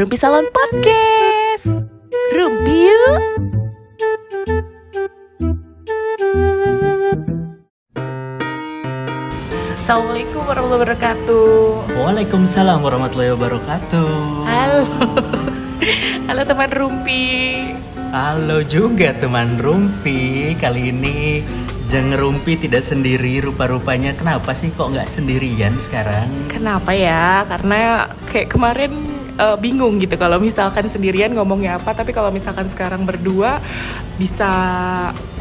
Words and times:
Rumpi 0.00 0.16
Salon 0.16 0.48
Podcast. 0.48 1.84
Rumpi 2.32 2.88
yuk. 2.88 3.20
Assalamualaikum 9.76 10.40
warahmatullahi 10.48 10.80
wabarakatuh. 10.80 11.48
Waalaikumsalam 12.00 12.80
warahmatullahi 12.80 13.36
wabarakatuh. 13.36 14.12
Halo. 14.48 14.88
Halo 16.32 16.42
teman 16.48 16.72
Rumpi. 16.72 17.24
Halo 18.08 18.64
juga 18.64 19.12
teman 19.12 19.60
Rumpi. 19.60 20.56
Kali 20.56 20.96
ini 20.96 21.44
Jeng 21.92 22.16
Rumpi 22.16 22.56
tidak 22.56 22.88
sendiri 22.88 23.44
rupa-rupanya. 23.44 24.16
Kenapa 24.16 24.56
sih 24.56 24.72
kok 24.72 24.96
nggak 24.96 25.12
sendirian 25.12 25.76
sekarang? 25.76 26.24
Kenapa 26.48 26.96
ya? 26.96 27.44
Karena 27.44 28.08
kayak 28.32 28.48
kemarin 28.48 29.09
uh, 29.40 29.56
bingung 29.56 29.96
gitu 29.96 30.20
kalau 30.20 30.36
misalkan 30.36 30.84
sendirian 30.86 31.32
ngomongnya 31.32 31.80
apa, 31.80 31.96
tapi 31.96 32.12
kalau 32.12 32.28
misalkan 32.28 32.68
sekarang 32.68 33.08
berdua 33.08 33.58
bisa 34.20 34.52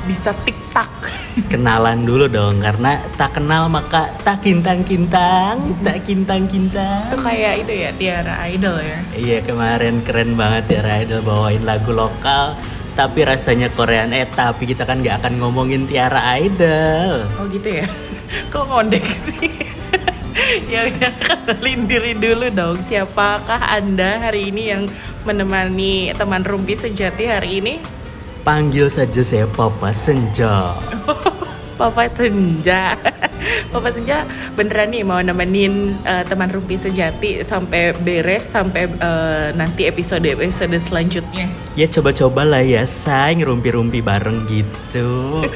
bisa 0.07 0.31
tik-tak. 0.47 0.87
Kenalan 1.51 2.07
dulu 2.07 2.31
dong, 2.31 2.63
karena 2.63 3.03
tak 3.19 3.35
kenal 3.35 3.67
maka 3.67 4.07
tak 4.23 4.39
kintang-kintang, 4.41 5.75
tak 5.83 6.07
kintang-kintang. 6.07 7.11
Itu 7.11 7.19
kayak 7.19 7.53
itu 7.67 7.73
ya 7.75 7.89
Tiara 7.93 8.35
Idol 8.47 8.77
ya. 8.79 8.99
Iya 9.13 9.37
kemarin 9.43 10.01
keren 10.07 10.39
banget 10.39 10.71
Tiara 10.71 11.03
Idol 11.03 11.19
bawain 11.21 11.67
lagu 11.67 11.91
lokal 11.91 12.55
tapi 12.99 13.23
rasanya 13.23 13.71
Korean 13.71 14.11
eh 14.11 14.27
tapi 14.27 14.67
kita 14.67 14.83
kan 14.83 14.99
nggak 14.99 15.23
akan 15.23 15.39
ngomongin 15.39 15.87
Tiara 15.87 16.35
Idol 16.35 17.31
oh 17.39 17.47
gitu 17.47 17.79
ya 17.79 17.87
kok 18.51 18.67
ngondek 18.67 19.07
sih 19.07 19.68
ya 20.71 20.87
udah 20.89 21.13
kenalin 21.25 21.81
diri 21.85 22.13
dulu 22.15 22.47
dong 22.51 22.77
siapakah 22.81 23.59
anda 23.59 24.29
hari 24.29 24.51
ini 24.51 24.63
yang 24.71 24.83
menemani 25.27 26.13
teman 26.15 26.43
rumpi 26.45 26.75
sejati 26.75 27.27
hari 27.27 27.59
ini 27.63 27.73
panggil 28.43 28.87
saja 28.87 29.21
saya 29.21 29.45
Papa 29.49 29.91
Senja 29.91 30.79
Papa 31.79 32.11
Senja 32.11 32.95
Papa 33.71 33.89
Senja 33.93 34.27
beneran 34.59 34.91
nih 34.91 35.03
mau 35.07 35.23
nemenin 35.23 35.95
uh, 36.03 36.27
teman 36.27 36.51
rumpi 36.51 36.75
sejati 36.75 37.39
sampai 37.47 37.95
beres 37.95 38.51
sampai 38.51 38.91
uh, 38.99 39.55
nanti 39.55 39.87
episode 39.87 40.27
episode 40.27 40.75
selanjutnya. 40.75 41.47
Ya 41.79 41.87
coba-coba 41.87 42.43
lah 42.43 42.59
ya 42.59 42.83
say 42.83 43.39
ngerumpi-rumpi 43.39 44.03
bareng 44.03 44.43
gitu. 44.51 45.47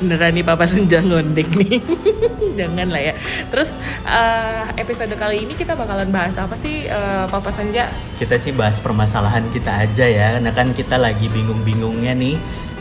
Beneran 0.00 0.32
nih 0.34 0.44
Papa 0.46 0.64
Senja 0.64 1.02
ngondek 1.02 1.48
nih. 1.54 1.80
Jangan 2.58 2.88
lah 2.88 3.02
ya. 3.02 3.14
Terus 3.52 3.76
uh, 4.06 4.72
episode 4.78 5.12
kali 5.14 5.44
ini 5.44 5.54
kita 5.54 5.76
bakalan 5.76 6.08
bahas 6.08 6.34
apa 6.40 6.56
sih 6.56 6.88
uh, 6.88 7.28
Papa 7.28 7.52
Senja? 7.52 7.90
Kita 8.16 8.40
sih 8.40 8.56
bahas 8.56 8.80
permasalahan 8.80 9.48
kita 9.52 9.72
aja 9.72 10.06
ya. 10.06 10.26
Karena 10.38 10.50
kan 10.54 10.72
kita 10.72 10.96
lagi 10.96 11.28
bingung-bingungnya 11.28 12.16
nih 12.16 12.36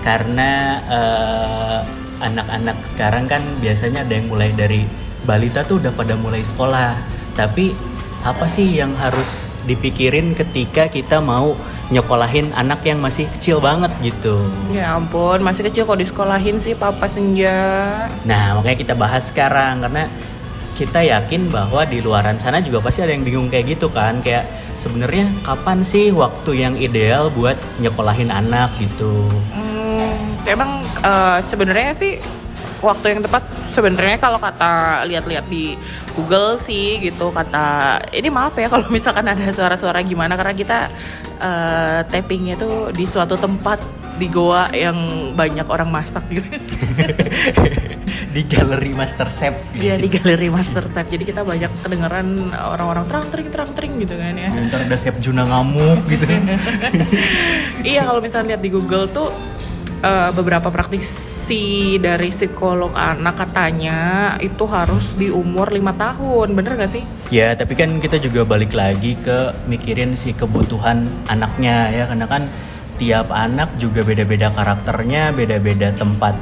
karena 0.06 0.80
uh, 0.86 1.80
anak-anak 2.22 2.78
sekarang 2.86 3.26
kan 3.26 3.42
biasanya 3.60 4.06
ada 4.06 4.14
yang 4.16 4.30
mulai 4.30 4.54
dari 4.54 4.86
balita 5.26 5.66
tuh 5.66 5.82
udah 5.82 5.92
pada 5.92 6.16
mulai 6.16 6.46
sekolah. 6.46 6.96
Tapi 7.36 7.95
apa 8.26 8.50
sih 8.50 8.66
yang 8.66 8.98
harus 8.98 9.54
dipikirin 9.70 10.34
ketika 10.34 10.90
kita 10.90 11.22
mau 11.22 11.54
nyekolahin 11.94 12.50
anak 12.58 12.82
yang 12.82 12.98
masih 12.98 13.30
kecil 13.38 13.62
banget 13.62 13.94
gitu? 14.02 14.50
Ya 14.74 14.98
ampun, 14.98 15.46
masih 15.46 15.70
kecil 15.70 15.86
kok 15.86 16.02
disekolahin 16.02 16.58
sih 16.58 16.74
Papa 16.74 17.06
Senja. 17.06 17.54
Nah, 18.26 18.58
makanya 18.58 18.78
kita 18.82 18.94
bahas 18.98 19.30
sekarang 19.30 19.86
karena 19.86 20.10
kita 20.76 21.06
yakin 21.06 21.54
bahwa 21.54 21.86
di 21.86 22.04
luaran 22.04 22.36
sana 22.42 22.60
juga 22.60 22.84
pasti 22.84 23.06
ada 23.06 23.16
yang 23.16 23.24
bingung 23.24 23.48
kayak 23.48 23.78
gitu 23.78 23.88
kan 23.88 24.20
kayak 24.20 24.44
sebenarnya 24.76 25.32
kapan 25.48 25.88
sih 25.88 26.12
waktu 26.12 26.52
yang 26.68 26.76
ideal 26.76 27.32
buat 27.32 27.56
nyekolahin 27.80 28.28
anak 28.28 28.76
gitu 28.84 29.24
hmm, 29.56 30.44
emang 30.44 30.84
uh, 31.00 31.40
sebenarnya 31.40 31.96
sih 31.96 32.20
waktu 32.84 33.06
yang 33.16 33.22
tepat 33.24 33.44
sebenarnya 33.72 34.18
kalau 34.20 34.40
kata 34.40 35.04
lihat-lihat 35.08 35.46
di 35.52 35.76
Google 36.16 36.60
sih 36.60 37.00
gitu 37.04 37.32
kata 37.32 38.00
ini 38.16 38.32
maaf 38.32 38.56
ya 38.56 38.72
kalau 38.72 38.88
misalkan 38.88 39.28
ada 39.28 39.52
suara-suara 39.52 40.00
gimana 40.04 40.40
karena 40.40 40.56
kita 40.56 40.78
uh, 41.40 42.00
tappingnya 42.08 42.56
tuh 42.56 42.92
di 42.96 43.04
suatu 43.04 43.36
tempat 43.36 43.84
di 44.16 44.28
goa 44.32 44.72
yang 44.72 44.96
banyak 45.36 45.68
orang 45.68 45.92
masak 45.92 46.24
gitu. 46.32 46.48
di 48.36 48.42
galeri 48.48 48.92
Master 48.92 49.28
Chef. 49.32 49.56
Iya 49.76 50.00
di 50.00 50.08
galeri 50.08 50.48
Master 50.48 50.84
Chef. 50.88 51.08
Jadi 51.08 51.24
kita 51.24 51.44
banyak 51.44 51.72
kedengeran 51.84 52.52
orang-orang 52.56 53.04
terang 53.08 53.26
tering 53.32 53.50
terang 53.52 53.72
tering 53.76 53.94
gitu 54.00 54.16
kan 54.16 54.36
ya. 54.36 54.52
Ntar 54.52 54.88
ada 54.88 54.98
Chef 55.00 55.16
Juna 55.20 55.44
ngamuk 55.44 56.04
gitu. 56.08 56.24
iya 57.92 58.08
kalau 58.08 58.24
misalnya 58.24 58.56
lihat 58.56 58.62
di 58.64 58.72
Google 58.72 59.08
tuh 59.12 59.32
uh, 60.06 60.30
beberapa 60.32 60.70
praktisi 60.70 61.98
dari 61.98 62.30
psikolog 62.30 62.94
anak 62.94 63.42
katanya 63.42 64.34
itu 64.38 64.64
harus 64.70 65.18
di 65.18 65.34
umur 65.34 65.74
lima 65.74 65.98
tahun 65.98 66.54
bener 66.54 66.78
gak 66.78 66.92
sih? 66.94 67.04
Ya 67.34 67.58
tapi 67.58 67.74
kan 67.74 67.98
kita 67.98 68.22
juga 68.22 68.46
balik 68.46 68.78
lagi 68.78 69.18
ke 69.18 69.52
mikirin 69.66 70.14
si 70.14 70.38
kebutuhan 70.38 71.10
anaknya 71.26 71.90
ya. 71.90 72.04
Karena 72.06 72.30
kan 72.30 72.46
tiap 73.02 73.34
anak 73.34 73.74
juga 73.82 74.06
beda-beda 74.06 74.54
karakternya 74.54 75.34
beda-beda 75.34 75.92
tempat 75.98 76.38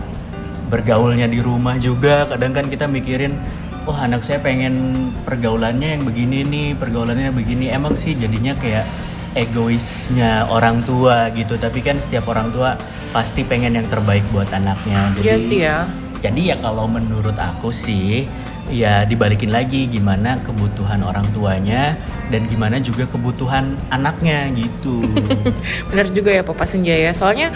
bergaulnya 0.67 1.31
di 1.31 1.39
rumah 1.39 1.79
juga. 1.79 2.27
Kadang 2.27 2.51
kan 2.51 2.67
kita 2.67 2.85
mikirin 2.85 3.39
oh 3.87 3.95
anak 3.95 4.23
saya 4.23 4.39
pengen 4.39 5.09
pergaulannya 5.27 5.99
yang 5.99 6.03
begini 6.03 6.43
nih 6.43 6.67
pergaulannya 6.75 7.31
begini. 7.31 7.71
Emang 7.71 7.95
sih 7.95 8.15
jadinya 8.15 8.55
kayak 8.59 8.85
egoisnya 9.33 10.45
orang 10.49 10.81
tua 10.85 11.29
gitu 11.33 11.57
tapi 11.57 11.81
kan 11.81 11.97
setiap 11.97 12.29
orang 12.29 12.53
tua 12.53 12.77
pasti 13.13 13.45
pengen 13.45 13.77
yang 13.77 13.87
terbaik 13.89 14.23
buat 14.33 14.49
anaknya 14.53 15.13
jadi 15.17 15.25
iya 15.25 15.37
sih 15.37 15.59
ya 15.61 15.77
jadi 16.23 16.41
ya 16.53 16.55
kalau 16.61 16.87
menurut 16.87 17.35
aku 17.35 17.69
sih 17.69 18.23
ya 18.71 19.03
dibalikin 19.03 19.51
lagi 19.51 19.91
gimana 19.91 20.39
kebutuhan 20.39 21.03
orang 21.03 21.27
tuanya 21.35 21.99
dan 22.31 22.47
gimana 22.47 22.79
juga 22.79 23.03
kebutuhan 23.11 23.75
anaknya 23.91 24.47
gitu. 24.55 25.03
Benar 25.91 26.07
juga 26.15 26.31
ya 26.31 26.43
Papa 26.47 26.63
Senja 26.63 26.95
ya. 26.95 27.11
Soalnya 27.11 27.51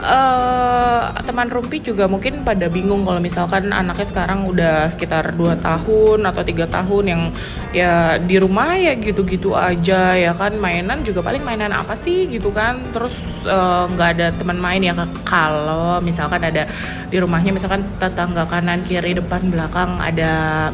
uh, 0.00 1.14
teman 1.22 1.48
Rumpi 1.52 1.84
juga 1.84 2.08
mungkin 2.08 2.42
pada 2.42 2.66
bingung 2.66 3.04
kalau 3.04 3.20
misalkan 3.22 3.70
anaknya 3.70 4.06
sekarang 4.08 4.48
udah 4.48 4.88
sekitar 4.90 5.36
2 5.36 5.60
tahun 5.60 6.18
atau 6.26 6.42
tiga 6.42 6.66
tahun 6.66 7.04
yang 7.06 7.22
ya 7.70 8.16
di 8.18 8.36
rumah 8.40 8.74
ya 8.80 8.96
gitu-gitu 8.96 9.54
aja 9.54 10.16
ya 10.16 10.32
kan? 10.34 10.56
Mainan 10.56 11.04
juga 11.04 11.20
paling 11.20 11.44
mainan 11.44 11.70
apa 11.70 11.94
sih 11.94 12.26
gitu 12.26 12.50
kan? 12.50 12.80
Terus 12.90 13.44
nggak 13.92 14.08
uh, 14.10 14.14
ada 14.16 14.26
teman 14.34 14.58
main 14.58 14.82
ya 14.82 14.96
kalau 15.22 16.00
misalkan 16.02 16.42
ada 16.42 16.66
di 17.08 17.16
rumahnya 17.20 17.54
misalkan 17.54 17.84
tetangga 18.02 18.48
kanan 18.48 18.82
kiri 18.82 19.14
depan 19.16 19.52
belakang 19.52 20.00
ada 20.00 20.68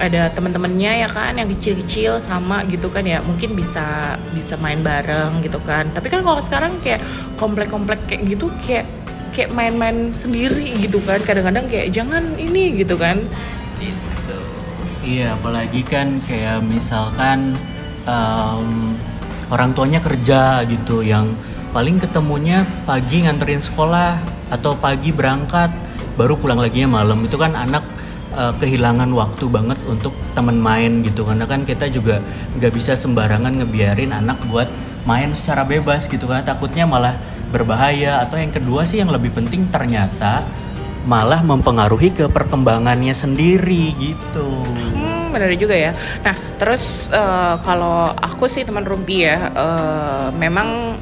ada 0.00 0.32
teman-temannya 0.32 1.04
ya 1.04 1.08
kan 1.10 1.36
yang 1.36 1.48
kecil-kecil 1.52 2.22
sama 2.22 2.64
gitu 2.68 2.88
kan 2.88 3.04
ya. 3.04 3.20
Mungkin 3.20 3.52
bisa 3.52 4.16
bisa 4.32 4.56
main 4.56 4.80
bareng 4.80 5.44
gitu 5.44 5.60
kan. 5.62 5.90
Tapi 5.92 6.08
kan 6.08 6.24
kalau 6.24 6.40
sekarang 6.40 6.80
kayak 6.80 7.04
komplek-komplek 7.36 8.08
kayak 8.08 8.22
gitu 8.30 8.48
kayak 8.64 8.88
kayak 9.32 9.50
main-main 9.52 10.16
sendiri 10.16 10.72
gitu 10.80 11.02
kan. 11.04 11.20
Kadang-kadang 11.20 11.68
kayak 11.68 11.92
jangan 11.92 12.36
ini 12.40 12.80
gitu 12.80 12.96
kan. 12.96 13.20
Gitu. 13.76 14.38
Iya 15.02 15.34
apalagi 15.34 15.82
kan 15.82 16.22
kayak 16.24 16.62
misalkan 16.62 17.58
um, 18.06 18.94
orang 19.52 19.76
tuanya 19.76 20.00
kerja 20.00 20.62
gitu 20.64 21.04
yang 21.04 21.34
paling 21.72 22.00
ketemunya 22.00 22.64
pagi 22.84 23.24
nganterin 23.24 23.60
sekolah 23.60 24.20
atau 24.52 24.76
pagi 24.76 25.08
berangkat 25.12 25.72
baru 26.16 26.36
pulang 26.36 26.60
lagi 26.60 26.84
ya 26.84 26.88
malam. 26.88 27.24
Itu 27.24 27.36
kan 27.40 27.56
anak 27.56 27.91
uh, 28.34 28.54
kehilangan 28.56 29.08
waktu 29.12 29.48
banget 29.48 29.78
untuk 29.88 30.12
temen 30.32 30.58
main 30.58 31.04
gitu 31.04 31.24
karena 31.24 31.44
kan 31.44 31.64
kita 31.64 31.88
juga 31.88 32.20
nggak 32.58 32.72
bisa 32.72 32.96
sembarangan 32.96 33.62
ngebiarin 33.62 34.12
anak 34.12 34.40
buat 34.48 34.68
main 35.04 35.34
secara 35.34 35.66
bebas 35.66 36.06
gitu 36.06 36.30
karena 36.30 36.46
takutnya 36.46 36.86
malah 36.86 37.18
berbahaya 37.52 38.24
atau 38.24 38.40
yang 38.40 38.54
kedua 38.54 38.88
sih 38.88 39.02
yang 39.02 39.12
lebih 39.12 39.34
penting 39.34 39.68
ternyata 39.68 40.42
malah 41.02 41.42
mempengaruhi 41.42 42.14
ke 42.14 42.30
perkembangannya 42.30 43.10
sendiri 43.10 43.90
gitu. 43.98 44.46
Hmm, 44.94 45.34
benar 45.34 45.50
juga 45.58 45.74
ya. 45.74 45.90
Nah, 46.22 46.36
terus 46.62 47.10
uh, 47.10 47.58
kalau 47.66 48.14
aku 48.14 48.46
sih 48.46 48.62
teman 48.62 48.86
Rumpi 48.86 49.26
ya, 49.26 49.50
uh, 49.50 50.28
memang 50.30 50.94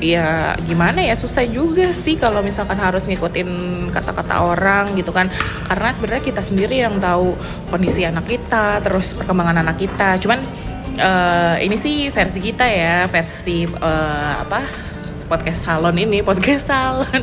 ya 0.00 0.52
gimana 0.64 1.00
ya 1.00 1.16
susah 1.16 1.44
juga 1.48 1.92
sih 1.96 2.20
kalau 2.20 2.44
misalkan 2.44 2.76
harus 2.76 3.08
ngikutin 3.08 3.48
kata-kata 3.92 4.44
orang 4.44 4.92
gitu 4.98 5.10
kan. 5.10 5.28
Karena 5.68 5.88
sebenarnya 5.92 6.24
kita 6.24 6.42
sendiri 6.44 6.82
yang 6.82 7.00
tahu 7.00 7.36
kondisi 7.72 8.04
anak 8.04 8.28
kita 8.28 8.80
terus 8.84 9.16
perkembangan 9.16 9.64
anak 9.64 9.76
kita. 9.80 10.20
Cuman 10.20 10.40
uh, 11.00 11.56
ini 11.60 11.76
sih 11.76 12.08
versi 12.12 12.40
kita 12.40 12.64
ya 12.66 13.08
versi 13.08 13.64
uh, 13.68 14.34
apa 14.44 14.60
podcast 15.26 15.66
salon 15.66 15.98
ini 15.98 16.22
podcast 16.22 16.70
salon 16.70 17.20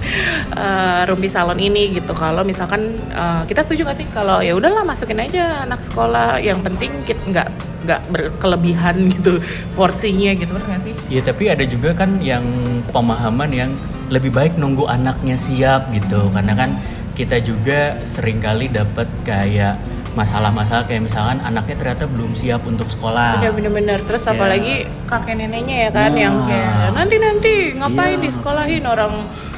uh, 0.54 1.02
rumpi 1.10 1.32
salon 1.32 1.58
ini 1.58 1.96
gitu. 1.98 2.12
Kalau 2.12 2.44
misalkan 2.44 2.94
uh, 3.16 3.48
kita 3.48 3.64
setuju 3.64 3.90
gak 3.90 3.98
sih? 3.98 4.08
Kalau 4.12 4.44
ya 4.44 4.54
udahlah 4.54 4.84
masukin 4.84 5.24
aja 5.24 5.64
anak 5.64 5.82
sekolah. 5.82 6.38
Yang 6.44 6.60
penting 6.68 6.92
kita 7.08 7.24
nggak 7.32 7.50
nggak 7.84 8.02
berkelebihan 8.12 8.96
gitu 9.16 9.40
porsinya 9.74 10.32
gitu 10.36 10.54
kan 10.54 10.80
sih? 10.84 10.94
Iya 11.10 11.22
tapi 11.26 11.50
ada 11.50 11.64
juga 11.64 11.96
kan 11.96 12.20
yang 12.24 12.44
pemahaman 12.92 13.50
yang 13.52 13.72
lebih 14.12 14.30
baik 14.30 14.60
nunggu 14.60 14.86
anaknya 14.86 15.40
siap 15.40 15.90
gitu. 15.96 16.30
Karena 16.30 16.54
kan 16.54 16.78
kita 17.14 17.40
juga 17.42 18.02
sering 18.10 18.42
kali 18.42 18.70
dapat 18.70 19.06
kayak 19.22 19.78
masalah-masalah 20.14 20.86
kayak 20.86 21.04
misalkan 21.04 21.42
anaknya 21.42 21.76
ternyata 21.76 22.06
belum 22.06 22.34
siap 22.34 22.64
untuk 22.64 22.86
sekolah. 22.86 23.42
Iya 23.42 23.50
bener-bener 23.50 24.00
terus 24.02 24.24
Ya. 24.24 24.32
apalagi 24.32 24.74
kakek 25.04 25.36
neneknya 25.36 25.78
ya 25.78 25.90
kan 25.90 26.10
Nah. 26.10 26.20
yang 26.20 26.36
kayak 26.44 26.74
nanti 26.94 27.16
nanti 27.18 27.54
ngapain 27.74 28.16
Iya. 28.16 28.24
disekolahin 28.24 28.86
orang 28.86 29.14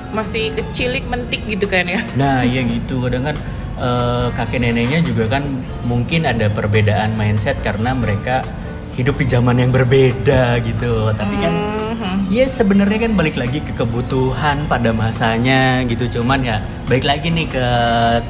masih 0.09 0.51
kecilik 0.53 1.03
mentik 1.05 1.43
gitu 1.43 1.67
kan 1.67 1.83
ya 1.83 1.99
Nah 2.15 2.39
iya 2.41 2.63
gitu 2.63 3.03
kadang 3.03 3.23
kan 3.25 3.35
eh, 3.75 4.27
kakek 4.31 4.59
neneknya 4.61 4.99
juga 5.01 5.27
kan 5.29 5.43
mungkin 5.83 6.23
ada 6.23 6.47
perbedaan 6.47 7.13
mindset 7.13 7.59
karena 7.59 7.91
mereka 7.91 8.47
hidup 8.95 9.15
di 9.19 9.25
zaman 9.27 9.59
yang 9.59 9.71
berbeda 9.71 10.59
gitu. 10.63 11.11
Tapi 11.11 11.35
kan 11.39 11.53
Mhm. 11.95 12.27
Ya 12.27 12.43
sebenarnya 12.43 13.07
kan 13.07 13.15
balik 13.15 13.39
lagi 13.39 13.63
ke 13.63 13.71
kebutuhan 13.71 14.67
pada 14.67 14.91
masanya 14.91 15.79
gitu. 15.87 16.19
Cuman 16.19 16.43
ya 16.43 16.59
baik 16.91 17.07
lagi 17.07 17.31
nih 17.31 17.47
ke 17.47 17.67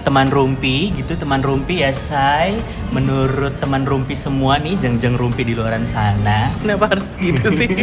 teman 0.06 0.30
rumpi 0.30 0.94
gitu. 0.94 1.18
Teman 1.18 1.42
rumpi 1.42 1.82
ya 1.82 1.90
say 1.90 2.54
menurut 2.94 3.58
teman 3.58 3.90
rumpi 3.90 4.14
semua 4.14 4.62
nih 4.62 4.78
jeng-jeng 4.78 5.18
rumpi 5.18 5.42
di 5.42 5.58
luaran 5.58 5.90
sana. 5.90 6.54
Kenapa 6.62 6.94
harus 6.94 7.18
gitu 7.18 7.50
sih? 7.50 7.74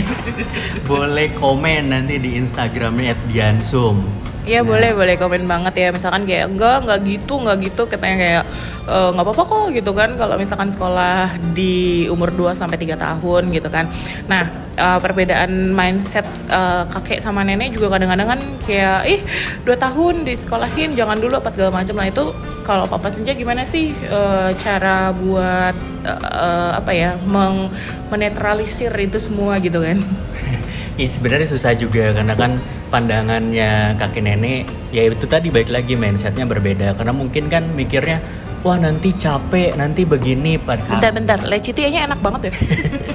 Boleh 0.90 1.34
komen 1.34 1.90
nanti 1.90 2.23
di 2.23 2.38
Instagramnya 2.38 3.19
@diansum 3.26 4.06
Iya 4.43 4.67
boleh 4.67 4.91
boleh 4.91 5.15
komen 5.23 5.47
banget 5.47 5.75
ya. 5.79 5.89
Misalkan 5.94 6.27
kayak 6.27 6.50
enggak 6.50 6.83
enggak 6.83 6.99
gitu 7.06 7.35
enggak 7.39 7.56
gitu. 7.62 7.83
Katanya 7.87 8.17
kayak 8.19 8.43
"Eh, 8.91 9.09
nggak 9.15 9.23
apa-apa 9.23 9.43
kok 9.47 9.67
gitu 9.71 9.91
kan. 9.94 10.11
Kalau 10.19 10.35
misalkan 10.35 10.69
sekolah 10.75 11.31
di 11.55 12.11
umur 12.11 12.35
2 12.35 12.50
sampai 12.59 12.75
3 12.75 12.99
tahun 12.99 13.55
gitu 13.55 13.71
kan. 13.71 13.87
Nah, 14.27 14.50
eh, 14.75 14.99
perbedaan 14.99 15.71
mindset 15.71 16.27
eh, 16.50 16.83
kakek 16.91 17.23
sama 17.23 17.47
nenek 17.47 17.71
juga 17.79 17.87
kadang-kadang 17.94 18.29
kan 18.35 18.41
kayak 18.67 19.00
ih 19.06 19.21
2 19.62 19.79
tahun 19.79 20.27
disekolahin 20.27 20.99
jangan 20.99 21.23
dulu 21.23 21.39
apa 21.39 21.47
segala 21.55 21.71
macam. 21.79 21.94
Lah 22.03 22.11
itu 22.11 22.35
kalau 22.67 22.91
papa 22.91 23.15
senja 23.15 23.39
gimana 23.39 23.62
sih 23.62 23.94
eh, 23.94 24.50
cara 24.59 25.15
buat 25.15 25.75
eh, 26.03 26.19
eh, 26.19 26.71
apa 26.83 26.91
ya 26.91 27.15
meng 27.31 27.71
menetralisir 28.11 28.91
itu 28.99 29.23
semua 29.23 29.62
gitu 29.62 29.79
kan. 29.87 30.03
Ih, 31.00 31.06
sebenarnya 31.09 31.47
susah 31.47 31.73
juga 31.79 32.11
karena 32.11 32.35
kan 32.35 32.59
pandangannya 32.93 33.97
kakek 33.97 34.21
nenek 34.21 34.69
ya 34.93 35.09
itu 35.09 35.25
tadi 35.25 35.49
baik 35.49 35.73
lagi 35.73 35.97
mindsetnya 35.97 36.44
berbeda. 36.44 36.93
Karena 36.93 37.17
mungkin 37.17 37.49
kan 37.49 37.65
mikirnya 37.73 38.21
wah 38.61 38.77
nanti 38.77 39.17
capek 39.17 39.75
nanti 39.81 40.05
begini 40.05 40.61
padahal 40.61 41.00
Bentar-bentar, 41.00 41.39
lecitianya 41.49 42.05
enak 42.12 42.21
banget 42.21 42.53
ya. 42.53 42.55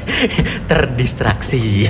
terdistraksi. 0.74 1.86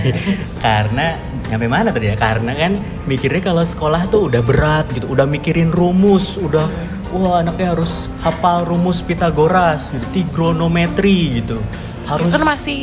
Karena 0.59 1.15
nyampe 1.47 1.71
mana 1.71 1.95
tadi 1.95 2.11
ya? 2.11 2.15
Karena 2.19 2.51
kan 2.51 2.75
mikirnya 3.07 3.39
kalau 3.39 3.63
sekolah 3.63 4.11
tuh 4.11 4.27
udah 4.27 4.43
berat 4.43 4.91
gitu 4.91 5.07
udah 5.07 5.23
mikirin 5.23 5.71
rumus 5.71 6.35
udah 6.35 6.67
wah 7.15 7.39
anaknya 7.39 7.71
harus 7.71 8.11
hafal 8.19 8.67
rumus 8.67 8.99
Pitagoras 8.99 9.95
gitu 9.95 10.05
trigonometri 10.11 11.39
gitu 11.39 11.63
harus. 12.07 12.31
Kan 12.31 12.43
masih 12.47 12.79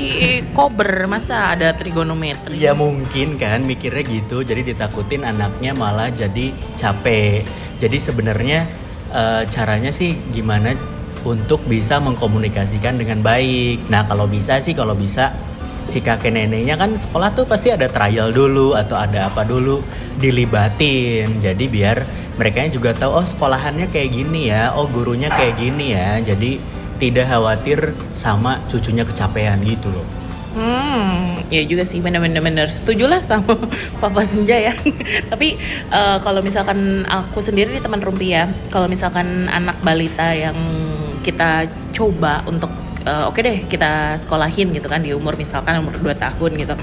kober 0.53 1.09
masa 1.09 1.57
ada 1.57 1.73
trigonometri? 1.73 2.61
Ya 2.61 2.77
mungkin 2.77 3.41
kan 3.41 3.65
mikirnya 3.65 4.05
gitu. 4.05 4.45
Jadi 4.45 4.77
ditakutin 4.77 5.25
anaknya 5.25 5.73
malah 5.73 6.13
jadi 6.13 6.53
capek. 6.77 7.43
Jadi 7.81 7.97
sebenarnya 7.97 8.69
eh, 9.11 9.43
caranya 9.49 9.91
sih 9.91 10.15
gimana 10.31 10.77
untuk 11.25 11.65
bisa 11.65 11.99
mengkomunikasikan 12.05 13.01
dengan 13.01 13.25
baik. 13.25 13.89
Nah 13.89 14.05
kalau 14.05 14.29
bisa 14.29 14.61
sih 14.61 14.77
kalau 14.77 14.93
bisa 14.93 15.33
si 15.85 16.01
kakek 16.01 16.33
neneknya 16.33 16.81
kan 16.81 16.97
sekolah 16.97 17.37
tuh 17.37 17.45
pasti 17.45 17.69
ada 17.69 17.93
trial 17.93 18.33
dulu 18.33 18.73
atau 18.73 18.97
ada 19.01 19.33
apa 19.33 19.43
dulu 19.49 19.81
dilibatin. 20.21 21.41
Jadi 21.41 21.65
biar 21.69 21.97
mereka 22.37 22.67
juga 22.69 22.93
tahu 22.93 23.21
oh 23.21 23.27
sekolahannya 23.27 23.89
kayak 23.89 24.11
gini 24.13 24.53
ya 24.53 24.77
oh 24.77 24.85
gurunya 24.89 25.33
kayak 25.33 25.57
gini 25.57 25.97
ya. 25.97 26.21
Jadi 26.21 26.84
tidak 26.99 27.27
khawatir 27.29 27.93
sama 28.15 28.63
cucunya 28.71 29.03
kecapean 29.03 29.61
gitu 29.67 29.91
loh 29.91 30.07
Hmm, 30.55 31.43
ya 31.51 31.67
juga 31.67 31.83
sih 31.83 31.99
bener-bener 31.99 32.39
bener 32.39 32.71
setuju 32.71 33.11
lah 33.11 33.19
sama 33.27 33.59
Papa 34.03 34.23
Senja 34.23 34.55
ya. 34.55 34.71
Tapi 35.35 35.59
eh, 35.91 36.19
kalau 36.23 36.47
misalkan 36.47 37.03
aku 37.11 37.43
sendiri 37.43 37.75
nih 37.75 37.83
teman 37.83 37.99
Rumpi 37.99 38.31
ya, 38.31 38.47
kalau 38.71 38.87
misalkan 38.87 39.51
anak 39.51 39.83
balita 39.83 40.31
yang 40.31 40.55
kita 41.27 41.67
coba 41.91 42.47
untuk 42.47 42.71
eh, 43.03 43.27
oke 43.27 43.43
deh 43.43 43.67
kita 43.67 44.15
sekolahin 44.23 44.71
gitu 44.71 44.87
kan 44.87 45.03
di 45.03 45.11
umur 45.11 45.35
misalkan 45.35 45.83
umur 45.83 45.99
2 45.99 46.15
tahun 46.15 46.51
gitu. 46.55 46.75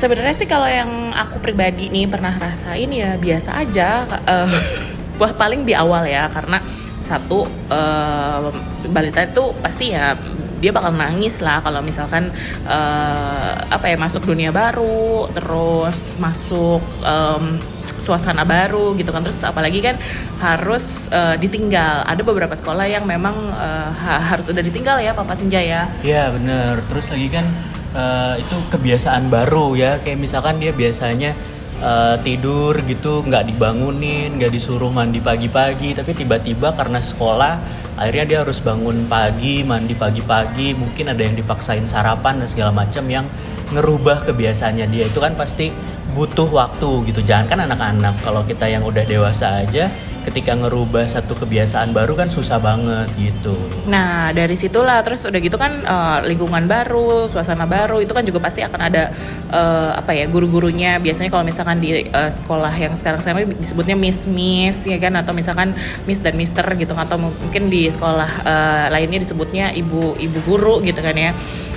Sebenarnya 0.00 0.32
sih 0.32 0.48
kalau 0.48 0.68
yang 0.68 1.12
aku 1.12 1.36
pribadi 1.44 1.92
nih 1.92 2.08
pernah 2.08 2.32
rasain 2.32 2.88
ya 2.88 3.20
biasa 3.20 3.60
aja. 3.60 4.08
wah 5.20 5.32
paling 5.32 5.64
di 5.64 5.72
awal 5.72 6.04
ya 6.04 6.28
karena 6.28 6.60
satu 7.06 7.46
eh, 7.70 8.50
balita 8.90 9.22
itu 9.22 9.54
pasti 9.62 9.94
ya 9.94 10.18
dia 10.56 10.72
bakal 10.72 10.90
nangis 10.90 11.38
lah 11.38 11.60
kalau 11.60 11.78
misalkan 11.80 12.32
eh, 12.66 13.52
apa 13.68 13.86
ya 13.86 13.96
masuk 13.96 14.24
dunia 14.24 14.50
baru 14.50 15.30
terus 15.30 16.16
masuk 16.18 16.82
em, 17.04 17.60
suasana 18.02 18.46
baru 18.46 18.94
gitu 18.94 19.10
kan 19.10 19.18
terus 19.20 19.42
apalagi 19.42 19.82
kan 19.82 19.98
harus 20.38 21.10
eh, 21.10 21.34
ditinggal 21.36 22.06
ada 22.06 22.22
beberapa 22.22 22.54
sekolah 22.54 22.86
yang 22.86 23.04
memang 23.04 23.34
eh, 23.52 23.88
ha- 23.92 24.22
harus 24.32 24.46
udah 24.46 24.62
ditinggal 24.62 24.98
ya 24.98 25.12
Papa 25.12 25.34
Senja 25.34 25.58
ya 25.58 25.90
Iya 26.00 26.30
bener. 26.32 26.80
Terus 26.86 27.06
lagi 27.10 27.28
kan 27.28 27.46
eh, 27.92 28.34
itu 28.40 28.56
kebiasaan 28.70 29.26
baru 29.26 29.74
ya. 29.74 29.98
Kayak 30.00 30.18
misalkan 30.22 30.56
dia 30.56 30.70
biasanya 30.70 31.34
eh, 31.80 32.16
tidur 32.22 32.78
gitu 32.84 33.24
nggak 33.24 33.52
dibangunin, 33.52 34.36
nggak 34.36 34.52
disuruh 34.52 34.92
mandi 34.92 35.20
pagi-pagi. 35.20 35.96
Tapi 35.96 36.12
tiba-tiba 36.12 36.72
karena 36.72 37.00
sekolah, 37.00 37.54
akhirnya 37.96 38.24
dia 38.24 38.38
harus 38.44 38.60
bangun 38.60 39.08
pagi, 39.08 39.64
mandi 39.66 39.96
pagi-pagi. 39.96 40.76
Mungkin 40.76 41.12
ada 41.12 41.22
yang 41.22 41.36
dipaksain 41.36 41.84
sarapan 41.88 42.44
dan 42.44 42.48
segala 42.48 42.72
macam 42.72 43.04
yang 43.08 43.26
ngerubah 43.72 44.26
kebiasaannya 44.30 44.86
dia. 44.88 45.10
Itu 45.10 45.18
kan 45.18 45.34
pasti 45.34 45.74
butuh 46.14 46.48
waktu 46.48 47.12
gitu. 47.12 47.20
Jangan 47.20 47.46
kan 47.50 47.58
anak-anak. 47.66 48.22
Kalau 48.22 48.46
kita 48.46 48.70
yang 48.70 48.86
udah 48.86 49.04
dewasa 49.04 49.66
aja, 49.66 49.90
ketika 50.26 50.58
ngerubah 50.58 51.06
satu 51.06 51.38
kebiasaan 51.38 51.94
baru 51.94 52.18
kan 52.18 52.26
susah 52.26 52.58
banget 52.58 53.06
gitu. 53.14 53.54
Nah 53.86 54.34
dari 54.34 54.58
situlah 54.58 54.98
terus 55.06 55.22
udah 55.22 55.38
gitu 55.38 55.54
kan 55.54 55.70
eh, 55.86 56.18
lingkungan 56.26 56.66
baru, 56.66 57.30
suasana 57.30 57.62
baru 57.64 58.02
itu 58.02 58.10
kan 58.10 58.26
juga 58.26 58.42
pasti 58.42 58.66
akan 58.66 58.80
ada 58.90 59.14
eh, 59.54 59.90
apa 59.94 60.10
ya 60.18 60.26
guru-gurunya. 60.26 60.98
Biasanya 60.98 61.30
kalau 61.30 61.46
misalkan 61.46 61.78
di 61.78 62.02
eh, 62.02 62.30
sekolah 62.34 62.74
yang 62.74 62.98
sekarang-sekarang 62.98 63.54
disebutnya 63.54 63.94
miss 63.94 64.26
miss 64.26 64.82
ya 64.82 64.98
kan 64.98 65.14
atau 65.14 65.30
misalkan 65.30 65.70
miss 66.10 66.18
dan 66.18 66.34
mister 66.34 66.66
gitu 66.74 66.98
atau 66.98 67.16
mungkin 67.22 67.70
di 67.70 67.86
sekolah 67.86 68.30
eh, 68.42 68.86
lainnya 68.90 69.22
disebutnya 69.22 69.70
ibu 69.78 70.18
ibu 70.18 70.38
guru 70.42 70.82
gitu 70.82 70.98
kan 70.98 71.14
ya. 71.14 71.30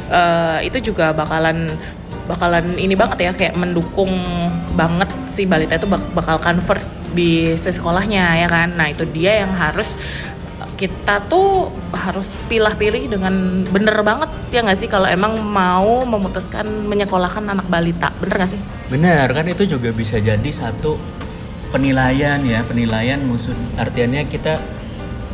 Eh, 0.09 0.73
itu 0.73 0.89
juga 0.89 1.13
bakalan 1.13 1.69
bakalan 2.25 2.77
ini 2.77 2.93
banget 2.93 3.29
ya 3.29 3.31
kayak 3.33 3.57
mendukung 3.57 4.09
banget 4.77 5.09
si 5.25 5.49
balita 5.49 5.77
itu 5.77 5.89
bak- 5.89 6.13
bakal 6.13 6.37
convert 6.37 6.81
di 7.13 7.53
sekolahnya 7.57 8.45
ya 8.45 8.47
kan. 8.47 8.75
Nah 8.75 8.87
itu 8.91 9.05
dia 9.09 9.41
yang 9.45 9.53
harus 9.53 9.91
kita 10.79 11.19
tuh 11.27 11.67
harus 11.91 12.31
pilah-pilih 12.47 13.11
dengan 13.11 13.67
bener 13.67 13.99
banget 13.99 14.31
ya 14.55 14.63
nggak 14.63 14.79
sih? 14.79 14.87
Kalau 14.87 15.11
emang 15.11 15.35
mau 15.43 16.07
memutuskan 16.07 16.63
menyekolahkan 16.87 17.43
anak 17.43 17.67
balita 17.67 18.15
bener 18.23 18.39
nggak 18.39 18.51
sih? 18.55 18.61
Benar, 18.87 19.27
kan 19.35 19.43
itu 19.51 19.67
juga 19.67 19.91
bisa 19.91 20.23
jadi 20.23 20.47
satu 20.47 20.95
penilaian 21.75 22.39
ya, 22.47 22.63
penilaian 22.63 23.19
maksud 23.27 23.53
artiannya 23.75 24.23
kita 24.31 24.78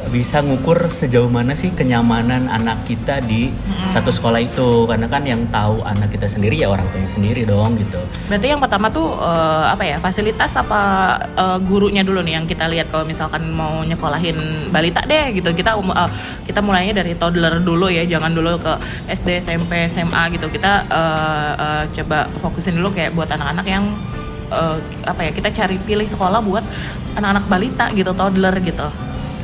bisa 0.10 0.42
ngukur 0.42 0.90
sejauh 0.90 1.30
mana 1.30 1.58
sih 1.58 1.74
kenyamanan 1.74 2.48
anak 2.52 2.86
kita 2.86 3.22
di 3.24 3.50
satu 3.90 4.10
sekolah 4.14 4.42
itu. 4.42 4.86
Karena 4.86 5.08
kan 5.10 5.24
yang 5.26 5.48
tahu 5.50 5.82
anak 5.82 6.14
kita 6.14 6.30
sendiri 6.30 6.60
ya 6.60 6.70
orang 6.70 6.86
tuanya 6.92 7.10
sendiri 7.10 7.44
dong 7.48 7.78
gitu. 7.80 8.00
berarti 8.30 8.48
yang 8.52 8.62
pertama 8.62 8.90
tuh 8.90 9.16
eh, 9.18 9.66
apa 9.70 9.84
ya 9.86 9.98
fasilitas 10.02 10.54
apa 10.58 10.82
eh, 11.34 11.58
gurunya 11.64 12.02
dulu 12.06 12.22
nih 12.22 12.42
yang 12.42 12.46
kita 12.46 12.66
lihat 12.70 12.90
kalau 12.90 13.06
misalkan 13.06 13.50
mau 13.54 13.82
nyekolahin 13.86 14.70
balita 14.70 15.02
deh 15.06 15.34
gitu. 15.34 15.54
Kita 15.54 15.78
um- 15.78 15.94
eh, 15.94 16.10
kita 16.46 16.60
mulainya 16.62 17.02
dari 17.02 17.18
toddler 17.18 17.62
dulu 17.62 17.90
ya 17.90 18.04
jangan 18.06 18.34
dulu 18.34 18.58
ke 18.60 18.74
SD 19.10 19.46
SMP 19.46 19.90
SMA 19.90 20.24
gitu. 20.36 20.48
Kita 20.50 20.86
eh, 20.88 21.52
eh, 21.58 21.84
coba 22.02 22.30
fokusin 22.42 22.78
dulu 22.78 22.94
kayak 22.94 23.14
buat 23.18 23.30
anak-anak 23.32 23.66
yang 23.66 23.86
eh, 24.52 24.78
apa 25.06 25.22
ya 25.26 25.32
kita 25.34 25.50
cari 25.50 25.78
pilih 25.82 26.06
sekolah 26.06 26.40
buat 26.44 26.66
anak-anak 27.18 27.46
balita 27.48 27.86
gitu 27.96 28.12
toddler 28.14 28.54
gitu 28.62 28.88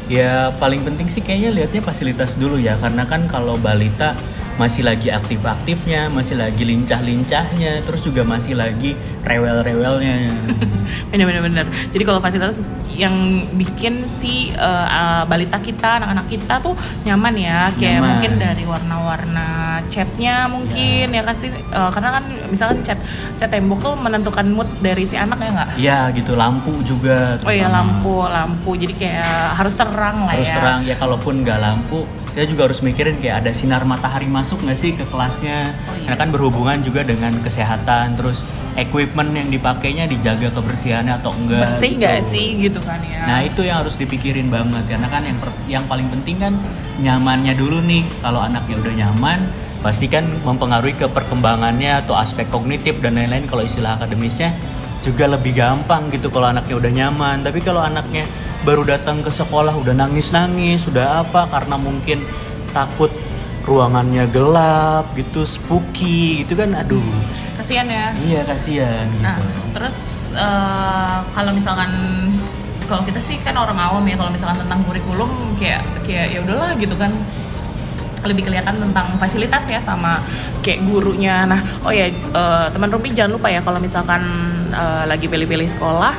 Ya 0.09 0.49
paling 0.57 0.81
penting 0.85 1.07
sih 1.07 1.21
kayaknya 1.21 1.51
lihatnya 1.51 1.81
fasilitas 1.83 2.35
dulu 2.39 2.57
ya 2.57 2.75
karena 2.79 3.03
kan 3.05 3.29
kalau 3.29 3.55
balita 3.59 4.17
masih 4.59 4.83
lagi 4.85 5.09
aktif-aktifnya, 5.09 6.11
masih 6.11 6.37
lagi 6.37 6.61
lincah-lincahnya, 6.61 7.81
terus 7.81 8.03
juga 8.03 8.21
masih 8.21 8.53
lagi 8.53 8.93
rewel-rewelnya. 9.23 10.37
Bener-bener 11.09 11.41
bener. 11.41 11.65
Jadi 11.89 12.03
kalau 12.03 12.19
fasilitas 12.19 12.59
yang 12.91 13.47
bikin 13.55 14.05
si 14.19 14.51
uh, 14.53 14.85
uh, 14.85 15.23
balita 15.25 15.57
kita, 15.57 16.03
anak-anak 16.03 16.27
kita 16.27 16.59
tuh 16.59 16.75
nyaman 17.07 17.33
ya, 17.39 17.59
kayak 17.79 18.03
Nyaman. 18.03 18.07
mungkin 18.13 18.31
dari 18.37 18.63
warna-warna 18.67 19.49
catnya 19.87 20.45
mungkin 20.51 21.09
ya, 21.09 21.21
kan 21.23 21.35
sih, 21.37 21.49
Uh, 21.71 21.87
karena 21.87 22.19
kan 22.19 22.25
misalkan 22.51 22.83
cat 22.83 22.99
cat 23.35 23.49
tembok 23.49 23.79
tuh 23.79 23.93
menentukan 23.95 24.45
mood 24.45 24.67
dari 24.79 25.03
si 25.03 25.15
anak 25.15 25.39
ya 25.39 25.49
nggak? 25.49 25.69
Iya 25.79 25.99
gitu, 26.13 26.35
lampu 26.35 26.83
juga. 26.83 27.39
Oh 27.41 27.49
iya 27.49 27.65
lampu, 27.65 28.21
lampu. 28.21 28.75
Jadi 28.75 28.93
kayak 28.93 29.55
harus 29.55 29.73
terang 29.73 30.27
lah 30.27 30.35
Harus 30.35 30.51
ya. 30.51 30.55
terang 30.59 30.79
ya, 30.83 30.95
kalaupun 30.95 31.41
nggak 31.41 31.57
lampu, 31.57 32.03
kita 32.31 32.45
juga 32.45 32.67
harus 32.67 32.83
mikirin 32.83 33.15
kayak 33.17 33.41
ada 33.41 33.51
sinar 33.51 33.81
matahari 33.81 34.27
masuk 34.27 34.61
nggak 34.61 34.77
sih 34.77 34.91
ke 34.91 35.07
kelasnya. 35.07 35.73
Oh, 35.87 35.95
iya. 35.95 36.11
Karena 36.11 36.17
kan 36.19 36.29
berhubungan 36.29 36.77
juga 36.79 37.01
dengan 37.01 37.33
kesehatan, 37.39 38.15
terus 38.15 38.43
equipment 38.73 39.31
yang 39.31 39.47
dipakainya 39.47 40.07
dijaga 40.07 40.47
kebersihannya 40.51 41.19
atau 41.19 41.31
enggak. 41.33 41.67
Bersih 41.67 41.91
gitu. 41.91 41.99
nggak 41.99 42.19
sih 42.23 42.47
gitu 42.57 42.79
kan 42.79 42.99
ya? 43.03 43.19
Nah 43.27 43.39
itu 43.43 43.61
yang 43.63 43.83
harus 43.83 43.95
dipikirin 43.95 44.47
banget 44.47 44.83
karena 44.87 45.07
kan 45.07 45.21
yang 45.23 45.37
per- 45.37 45.59
yang 45.67 45.83
paling 45.85 46.07
penting 46.07 46.39
kan 46.39 46.53
nyamannya 46.97 47.53
dulu 47.53 47.83
nih 47.83 48.03
kalau 48.19 48.39
anaknya 48.39 48.75
udah 48.79 48.93
nyaman 48.95 49.39
pasti 49.81 50.05
kan 50.05 50.23
mempengaruhi 50.45 50.93
ke 50.93 51.09
perkembangannya 51.09 52.05
atau 52.05 52.13
aspek 52.13 52.47
kognitif 52.47 53.01
dan 53.01 53.17
lain-lain. 53.17 53.49
Kalau 53.49 53.65
istilah 53.65 53.97
akademisnya 53.97 54.53
juga 55.01 55.25
lebih 55.25 55.57
gampang 55.57 56.13
gitu 56.13 56.29
kalau 56.29 56.47
anaknya 56.49 56.75
udah 56.77 56.91
nyaman. 56.93 57.37
Tapi 57.41 57.59
kalau 57.65 57.81
anaknya 57.81 58.29
baru 58.61 58.85
datang 58.85 59.25
ke 59.25 59.33
sekolah 59.33 59.73
udah 59.73 59.93
nangis-nangis 59.97 60.85
sudah 60.85 61.25
apa 61.25 61.49
karena 61.49 61.75
mungkin 61.81 62.21
takut 62.71 63.09
ruangannya 63.65 64.29
gelap 64.29 65.13
gitu 65.17 65.45
spooky 65.45 66.45
gitu 66.45 66.53
kan 66.57 66.77
aduh. 66.77 67.01
Kasian 67.57 67.89
ya. 67.89 68.13
iya 68.21 68.41
kasihan 68.45 69.05
gitu. 69.09 69.21
Nah, 69.25 69.37
terus 69.73 69.97
eh, 70.33 71.17
kalau 71.33 71.51
misalkan 71.53 71.89
kalau 72.85 73.07
kita 73.07 73.21
sih 73.23 73.39
kan 73.39 73.55
orang 73.55 73.79
awam 73.79 74.03
ya 74.03 74.19
kalau 74.19 74.29
misalkan 74.33 74.59
tentang 74.65 74.83
kurikulum 74.83 75.31
kayak 75.55 75.79
kayak 76.03 76.27
ya 76.35 76.39
udahlah 76.43 76.75
gitu 76.75 76.91
kan 76.99 77.13
lebih 78.25 78.47
kelihatan 78.49 78.77
tentang 78.77 79.17
fasilitas 79.17 79.65
ya 79.67 79.81
sama 79.81 80.21
kayak 80.61 80.85
gurunya. 80.85 81.45
Nah, 81.45 81.61
oh 81.85 81.93
ya 81.93 82.09
eh, 82.11 82.67
teman 82.69 82.89
Rumpi 82.89 83.13
jangan 83.13 83.37
lupa 83.37 83.47
ya 83.49 83.61
kalau 83.65 83.79
misalkan 83.81 84.21
eh, 84.73 85.03
lagi 85.09 85.25
pilih-pilih 85.27 85.67
sekolah 85.67 86.13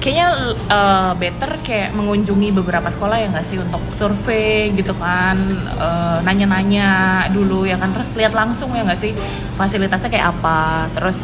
kayaknya 0.00 0.56
eh, 0.72 1.12
better 1.20 1.60
kayak 1.60 1.92
mengunjungi 1.92 2.56
beberapa 2.56 2.88
sekolah 2.88 3.20
ya 3.20 3.26
nggak 3.28 3.46
sih 3.52 3.60
untuk 3.60 3.84
survei 3.92 4.72
gitu 4.72 4.96
kan 4.96 5.36
Eh, 5.80 6.18
nanya-nanya 6.28 6.88
dulu 7.32 7.64
ya 7.64 7.80
kan 7.80 7.88
terus 7.96 8.12
lihat 8.12 8.36
langsung 8.36 8.68
ya 8.76 8.84
nggak 8.84 9.00
sih 9.00 9.16
fasilitasnya 9.56 10.12
kayak 10.12 10.28
apa 10.36 10.92
terus 10.92 11.16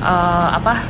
eh, 0.00 0.48
apa 0.48 0.80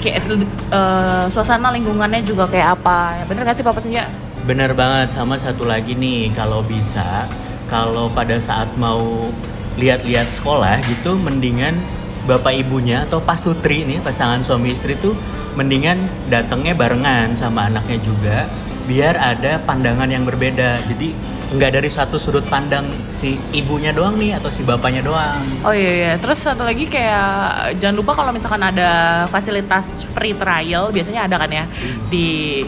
kayak 0.00 0.24
eh, 0.72 1.24
suasana 1.28 1.68
lingkungannya 1.76 2.24
juga 2.24 2.48
kayak 2.48 2.80
apa 2.80 3.28
bener 3.28 3.44
nggak 3.44 3.56
sih 3.60 3.66
Papa 3.66 3.84
Senja? 3.84 4.08
Bener 4.48 4.72
banget 4.72 5.12
sama 5.12 5.36
satu 5.36 5.68
lagi 5.68 5.92
nih 5.92 6.32
kalau 6.32 6.64
bisa 6.64 7.28
kalau 7.70 8.10
pada 8.10 8.36
saat 8.42 8.66
mau 8.76 9.30
lihat-lihat 9.78 10.28
sekolah 10.28 10.82
gitu 10.90 11.14
mendingan 11.16 11.78
bapak 12.26 12.66
ibunya 12.66 13.06
atau 13.08 13.22
pasutri 13.22 13.86
nih 13.86 14.02
pasangan 14.02 14.42
suami 14.44 14.74
istri 14.74 14.98
tuh 14.98 15.16
mendingan 15.56 16.10
datangnya 16.28 16.76
barengan 16.76 17.32
sama 17.38 17.70
anaknya 17.70 17.98
juga 18.02 18.38
biar 18.84 19.14
ada 19.16 19.62
pandangan 19.62 20.10
yang 20.10 20.26
berbeda 20.26 20.82
jadi 20.90 21.14
nggak 21.50 21.82
dari 21.82 21.90
satu 21.90 22.14
sudut 22.14 22.46
pandang 22.46 22.86
si 23.10 23.34
ibunya 23.50 23.90
doang 23.90 24.14
nih 24.14 24.38
atau 24.38 24.54
si 24.54 24.62
bapaknya 24.62 25.02
doang 25.02 25.42
Oh 25.66 25.74
iya, 25.74 25.92
iya. 25.94 26.12
terus 26.22 26.46
satu 26.46 26.62
lagi 26.62 26.86
kayak 26.86 27.74
jangan 27.82 27.96
lupa 27.98 28.14
kalau 28.14 28.30
misalkan 28.30 28.62
ada 28.62 29.26
fasilitas 29.26 30.06
free 30.14 30.34
trial 30.38 30.94
biasanya 30.94 31.26
ada 31.26 31.42
kan 31.42 31.50
ya 31.50 31.66
di 32.06 32.62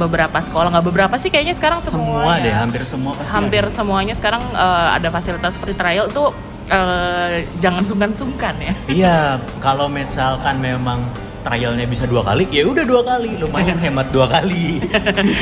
beberapa 0.00 0.38
sekolah 0.40 0.68
nggak 0.70 0.86
beberapa 0.86 1.14
sih 1.16 1.28
kayaknya 1.28 1.54
sekarang 1.54 1.78
semua, 1.78 2.24
semua 2.24 2.40
deh 2.40 2.50
hampir 2.50 2.82
semua 2.82 3.12
pasti 3.12 3.28
hampir 3.28 3.62
ada. 3.62 3.70
semuanya 3.70 4.14
sekarang 4.16 4.40
eh, 4.50 4.88
ada 4.96 5.08
fasilitas 5.08 5.54
free 5.54 5.76
trial 5.76 6.08
itu 6.08 6.24
eh, 6.66 7.44
jangan 7.58 7.82
sungkan-sungkan 7.82 8.54
ya. 8.58 8.74
Iya, 8.86 9.18
kalau 9.58 9.86
misalkan 9.86 10.56
memang 10.58 11.02
trialnya 11.40 11.88
bisa 11.88 12.04
dua 12.04 12.20
kali, 12.20 12.44
ya 12.52 12.68
udah 12.68 12.84
dua 12.84 13.00
kali, 13.00 13.32
lumayan 13.34 13.80
hemat 13.84 14.12
dua 14.12 14.28
kali. 14.28 14.76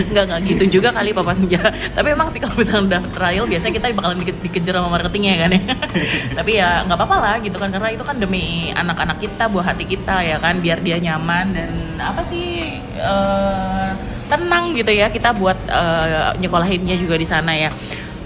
nggak 0.09 0.25
nggak 0.25 0.41
gitu 0.47 0.79
juga 0.79 0.95
kali 0.95 1.11
Papa 1.11 1.35
Senja. 1.35 1.59
Tapi 1.91 2.15
emang 2.15 2.31
sih 2.31 2.39
kalau 2.39 2.55
misalnya 2.55 2.85
udah 2.87 3.03
trial 3.11 3.45
biasanya 3.45 3.75
kita 3.75 3.87
bakalan 3.93 4.23
dike- 4.23 4.39
dikejar 4.41 4.79
sama 4.79 4.95
marketingnya 4.95 5.35
kan 5.37 5.51
ya. 5.53 5.63
Tapi 6.39 6.51
ya 6.55 6.87
nggak 6.87 6.97
apa-apa 6.97 7.17
lah 7.19 7.35
gitu 7.43 7.59
kan 7.59 7.69
karena 7.69 7.91
itu 7.91 8.07
kan 8.07 8.17
demi 8.17 8.71
anak-anak 8.71 9.19
kita, 9.19 9.51
buah 9.51 9.75
hati 9.75 9.85
kita 9.85 10.23
ya 10.23 10.39
kan 10.39 10.63
biar 10.63 10.79
dia 10.81 10.97
nyaman 10.97 11.51
dan 11.51 11.71
apa 11.99 12.23
sih 12.23 12.79
eh, 12.95 13.91
tenang 14.29 14.77
gitu 14.77 14.93
ya 14.93 15.09
kita 15.09 15.33
buat 15.33 15.57
eh, 15.67 16.37
nyekolahinnya 16.39 16.97
juga 17.01 17.17
di 17.17 17.27
sana 17.27 17.57
ya. 17.57 17.73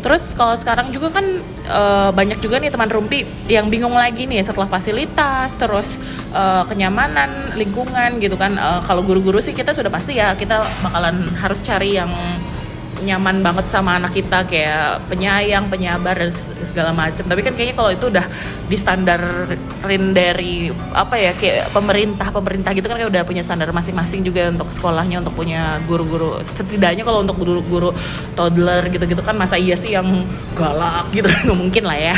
Terus 0.03 0.35
kalau 0.35 0.59
sekarang 0.59 0.91
juga 0.91 1.15
kan 1.15 1.27
eh, 1.63 2.11
banyak 2.11 2.43
juga 2.43 2.59
nih 2.59 2.75
teman 2.75 2.91
rumpi 2.91 3.23
yang 3.47 3.71
bingung 3.71 3.95
lagi 3.95 4.27
nih 4.27 4.43
setelah 4.43 4.67
fasilitas, 4.67 5.55
terus 5.55 6.03
eh, 6.35 6.63
kenyamanan 6.67 7.55
lingkungan 7.55 8.19
gitu 8.19 8.35
kan. 8.35 8.59
Eh, 8.59 8.81
kalau 8.83 9.07
guru-guru 9.07 9.39
sih 9.39 9.55
kita 9.55 9.71
sudah 9.71 9.95
pasti 9.95 10.19
ya 10.19 10.35
kita 10.35 10.67
bakalan 10.83 11.23
harus 11.39 11.63
cari 11.63 11.95
yang 11.97 12.11
nyaman 13.03 13.43
banget 13.43 13.67
sama 13.69 13.99
anak 13.99 14.15
kita 14.15 14.47
kayak 14.47 15.03
penyayang, 15.11 15.67
penyabar 15.67 16.15
dan 16.15 16.31
se- 16.31 16.71
segala 16.71 16.95
macam. 16.95 17.27
Tapi 17.27 17.41
kan 17.43 17.53
kayaknya 17.53 17.77
kalau 17.77 17.91
itu 17.91 18.07
udah 18.09 18.27
distandarin 18.71 20.05
dari 20.17 20.71
apa 20.95 21.19
ya 21.19 21.33
kayak 21.37 21.75
pemerintah 21.75 22.29
pemerintah 22.33 22.71
gitu 22.73 22.87
kan 22.89 22.97
kayak 22.97 23.11
udah 23.11 23.23
punya 23.27 23.43
standar 23.45 23.69
masing-masing 23.75 24.25
juga 24.25 24.49
untuk 24.49 24.71
sekolahnya 24.73 25.21
untuk 25.21 25.35
punya 25.37 25.83
guru-guru 25.85 26.41
setidaknya 26.41 27.05
kalau 27.05 27.21
untuk 27.21 27.37
guru-guru 27.37 27.91
toddler 28.39 28.89
gitu-gitu 28.89 29.21
kan 29.21 29.37
masa 29.37 29.59
iya 29.59 29.77
sih 29.77 29.93
yang 29.93 30.25
galak 30.57 31.11
gitu 31.13 31.29
nggak 31.45 31.59
mungkin 31.59 31.85
lah 31.85 31.99
ya. 31.99 32.17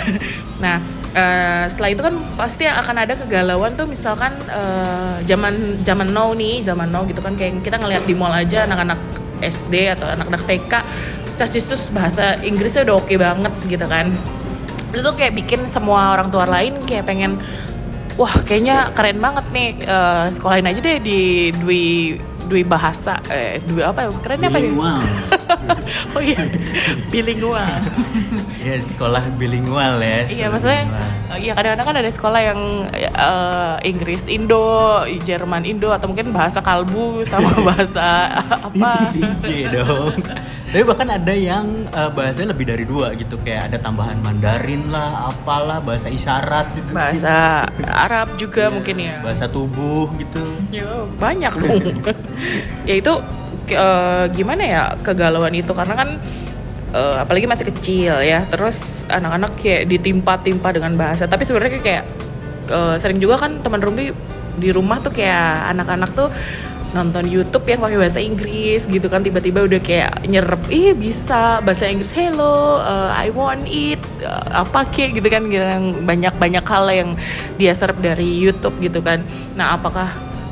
Nah 0.63 0.77
eh, 1.15 1.65
setelah 1.71 1.91
itu 1.95 2.03
kan 2.03 2.15
pasti 2.35 2.65
akan 2.67 2.97
ada 3.07 3.15
kegalauan 3.15 3.73
tuh 3.79 3.87
misalkan 3.87 4.35
eh, 4.51 5.17
zaman 5.25 5.81
zaman 5.87 6.11
now 6.11 6.35
nih 6.35 6.67
zaman 6.67 6.91
now 6.91 7.07
gitu 7.07 7.23
kan 7.23 7.39
kayak 7.39 7.63
kita 7.63 7.79
ngelihat 7.79 8.05
di 8.05 8.15
mall 8.19 8.35
aja 8.35 8.67
anak-anak 8.67 8.99
SD 9.49 9.93
atau 9.93 10.07
anak-anak 10.09 10.43
TK 10.49 10.73
cas 11.35 11.51
bahasa 11.91 12.39
Inggrisnya 12.47 12.87
udah 12.87 12.97
oke 13.03 13.15
banget 13.19 13.55
gitu 13.67 13.87
kan. 13.91 14.15
Itu 14.95 15.03
tuh 15.03 15.15
kayak 15.19 15.35
bikin 15.35 15.67
semua 15.67 16.15
orang 16.15 16.31
tua 16.31 16.47
lain 16.47 16.79
kayak 16.87 17.11
pengen 17.11 17.43
wah 18.15 18.31
kayaknya 18.47 18.95
keren 18.95 19.19
banget 19.19 19.47
nih 19.51 19.69
eh, 19.83 20.25
sekolahin 20.31 20.71
aja 20.71 20.79
deh 20.79 20.99
di 21.03 21.51
Dwi 21.51 22.15
Dwi 22.47 22.63
bahasa 22.63 23.19
eh 23.27 23.59
Dwi 23.67 23.83
apa 23.83 24.07
ya? 24.07 24.11
Kerennya 24.23 24.49
apa 24.55 24.59
ya. 24.63 24.71
oh 26.17 26.23
iya 26.23 26.43
bilingual 27.09 27.81
ya 28.65 28.77
sekolah 28.81 29.23
bilingual 29.37 30.01
ya. 30.01 30.25
Iya 30.25 30.25
sekolah 30.25 30.49
maksudnya 30.53 30.83
bilingual. 30.89 31.09
uh, 31.29 31.39
iya 31.39 31.53
kadang-kadang 31.53 31.87
kan 31.87 31.97
ada 32.01 32.11
sekolah 32.11 32.41
yang 32.41 32.61
uh, 33.13 33.77
Inggris 33.85 34.25
Indo, 34.27 35.05
Jerman 35.23 35.69
Indo 35.69 35.93
atau 35.93 36.09
mungkin 36.09 36.33
bahasa 36.33 36.65
kalbu 36.65 37.29
sama 37.29 37.53
bahasa 37.69 38.07
apa? 38.49 39.13
DJ 39.13 39.69
dong. 39.69 40.17
Tapi 40.75 40.83
bahkan 40.83 41.07
ada 41.07 41.35
yang 41.37 41.87
uh, 41.95 42.11
bahasanya 42.11 42.51
lebih 42.51 42.67
dari 42.67 42.83
dua 42.89 43.15
gitu 43.15 43.39
kayak 43.45 43.71
ada 43.71 43.79
tambahan 43.79 44.19
Mandarin 44.19 44.91
lah, 44.91 45.31
apalah 45.31 45.79
bahasa 45.79 46.11
isyarat 46.11 46.67
gitu. 46.75 46.91
Bahasa 46.91 47.69
Arab 47.87 48.35
juga 48.41 48.67
Iya, 48.67 48.75
mungkin 48.75 48.97
ya. 48.99 49.15
Bahasa 49.23 49.47
tubuh 49.47 50.11
gitu. 50.19 50.43
Ya, 50.75 51.07
banyak 51.21 51.53
dong. 51.55 52.03
ya 52.89 52.95
itu 52.99 53.13
uh, 53.73 54.29
gimana 54.33 54.63
ya 54.63 54.83
kegalauan 55.01 55.57
itu 55.57 55.73
karena 55.73 55.95
kan 55.97 56.09
uh, 56.93 57.25
apalagi 57.25 57.49
masih 57.49 57.67
kecil 57.73 58.15
ya. 58.21 58.45
Terus 58.45 59.09
anak-anak 59.09 59.57
kayak 59.57 59.89
ditimpa-timpa 59.89 60.75
dengan 60.75 60.93
bahasa. 60.99 61.25
Tapi 61.25 61.49
sebenarnya 61.49 61.81
kayak 61.81 62.05
uh, 62.69 62.97
sering 63.01 63.19
juga 63.21 63.41
kan 63.41 63.61
teman 63.65 63.81
Rumbi 63.81 64.13
di 64.55 64.71
rumah 64.71 65.03
tuh 65.03 65.11
kayak 65.11 65.75
anak-anak 65.75 66.11
tuh 66.15 66.31
nonton 66.95 67.27
YouTube 67.27 67.67
yang 67.67 67.83
pakai 67.83 67.99
bahasa 67.99 68.23
Inggris 68.23 68.87
gitu 68.87 69.11
kan 69.11 69.21
tiba-tiba 69.27 69.67
udah 69.67 69.83
kayak 69.83 70.23
nyerep 70.31 70.63
ih 70.71 70.95
bisa 70.95 71.59
bahasa 71.67 71.91
Inggris 71.91 72.15
hello 72.15 72.79
uh, 72.79 73.11
I 73.11 73.35
want 73.35 73.67
it 73.67 73.99
uh, 74.23 74.63
apa 74.63 74.87
kek 74.95 75.19
gitu 75.19 75.27
kan 75.27 75.51
gitu, 75.51 75.59
yang 75.61 76.07
banyak-banyak 76.07 76.63
hal 76.63 76.87
yang 76.95 77.11
dia 77.59 77.75
serap 77.75 77.99
dari 77.99 78.39
YouTube 78.39 78.79
gitu 78.79 79.03
kan 79.03 79.27
nah 79.59 79.75
apakah 79.75 80.07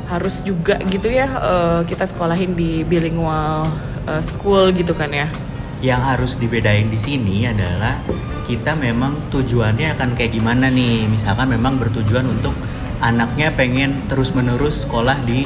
harus 0.07 0.43
juga 0.43 0.75
gitu 0.89 1.07
ya 1.07 1.27
uh, 1.27 1.81
kita 1.87 2.03
sekolahin 2.07 2.53
di 2.53 2.83
bilingual 2.83 3.67
uh, 4.07 4.21
school 4.23 4.71
gitu 4.75 4.91
kan 4.91 5.09
ya 5.11 5.27
Yang 5.83 6.01
harus 6.03 6.31
dibedain 6.39 6.87
di 6.87 6.95
sini 6.95 7.43
adalah 7.43 7.99
kita 8.43 8.75
memang 8.75 9.31
tujuannya 9.31 9.95
akan 9.95 10.15
kayak 10.15 10.31
gimana 10.35 10.71
nih. 10.71 11.11
Misalkan 11.11 11.51
memang 11.51 11.75
bertujuan 11.75 12.23
untuk 12.23 12.55
anaknya 13.03 13.51
pengen 13.51 14.07
terus-menerus 14.07 14.87
sekolah 14.87 15.19
di 15.27 15.43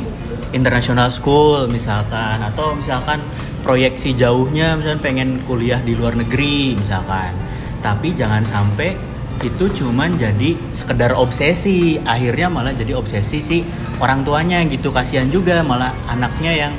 international 0.53 1.09
school 1.09 1.65
misalkan 1.65 2.37
atau 2.39 2.77
misalkan 2.77 3.17
proyeksi 3.65 4.13
jauhnya 4.13 4.77
misalkan 4.77 5.01
pengen 5.01 5.29
kuliah 5.49 5.81
di 5.81 5.97
luar 5.97 6.13
negeri 6.13 6.77
misalkan. 6.77 7.33
Tapi 7.81 8.13
jangan 8.13 8.45
sampai 8.45 8.93
itu 9.43 9.65
cuman 9.83 10.17
jadi 10.17 10.57
sekedar 10.73 11.13
obsesi. 11.13 12.01
Akhirnya 12.01 12.49
malah 12.49 12.73
jadi 12.73 12.97
obsesi 12.97 13.39
si 13.43 13.57
orang 14.01 14.25
tuanya 14.25 14.61
gitu. 14.65 14.89
Kasihan 14.89 15.29
juga 15.29 15.61
malah 15.61 15.93
anaknya 16.09 16.67
yang 16.67 16.73